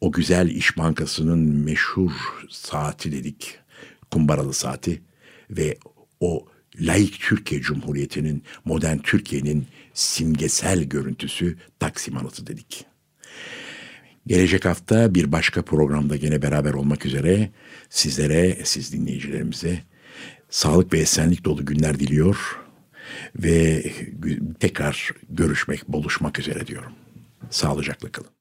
O 0.00 0.12
güzel 0.12 0.48
İş 0.48 0.78
Bankası'nın 0.78 1.38
meşhur 1.38 2.12
saati 2.50 3.12
dedik. 3.12 3.58
Kumbaralı 4.10 4.54
saati 4.54 5.02
ve 5.50 5.78
o 6.20 6.46
laik 6.80 7.20
Türkiye 7.20 7.60
Cumhuriyeti'nin, 7.60 8.42
modern 8.64 8.98
Türkiye'nin 8.98 9.66
simgesel 9.94 10.84
görüntüsü 10.84 11.58
Taksim 11.78 12.16
Anıtı 12.16 12.46
dedik. 12.46 12.84
Gelecek 14.26 14.64
hafta 14.64 15.14
bir 15.14 15.32
başka 15.32 15.62
programda 15.62 16.16
gene 16.16 16.42
beraber 16.42 16.72
olmak 16.72 17.06
üzere 17.06 17.50
sizlere, 17.90 18.58
siz 18.64 18.92
dinleyicilerimize 18.92 19.82
sağlık 20.50 20.92
ve 20.92 20.98
esenlik 20.98 21.44
dolu 21.44 21.66
günler 21.66 21.98
diliyor 21.98 22.67
ve 23.36 23.84
tekrar 24.60 25.10
görüşmek, 25.28 25.88
buluşmak 25.88 26.38
üzere 26.38 26.66
diyorum. 26.66 26.92
Sağlıcakla 27.50 28.12
kalın. 28.12 28.37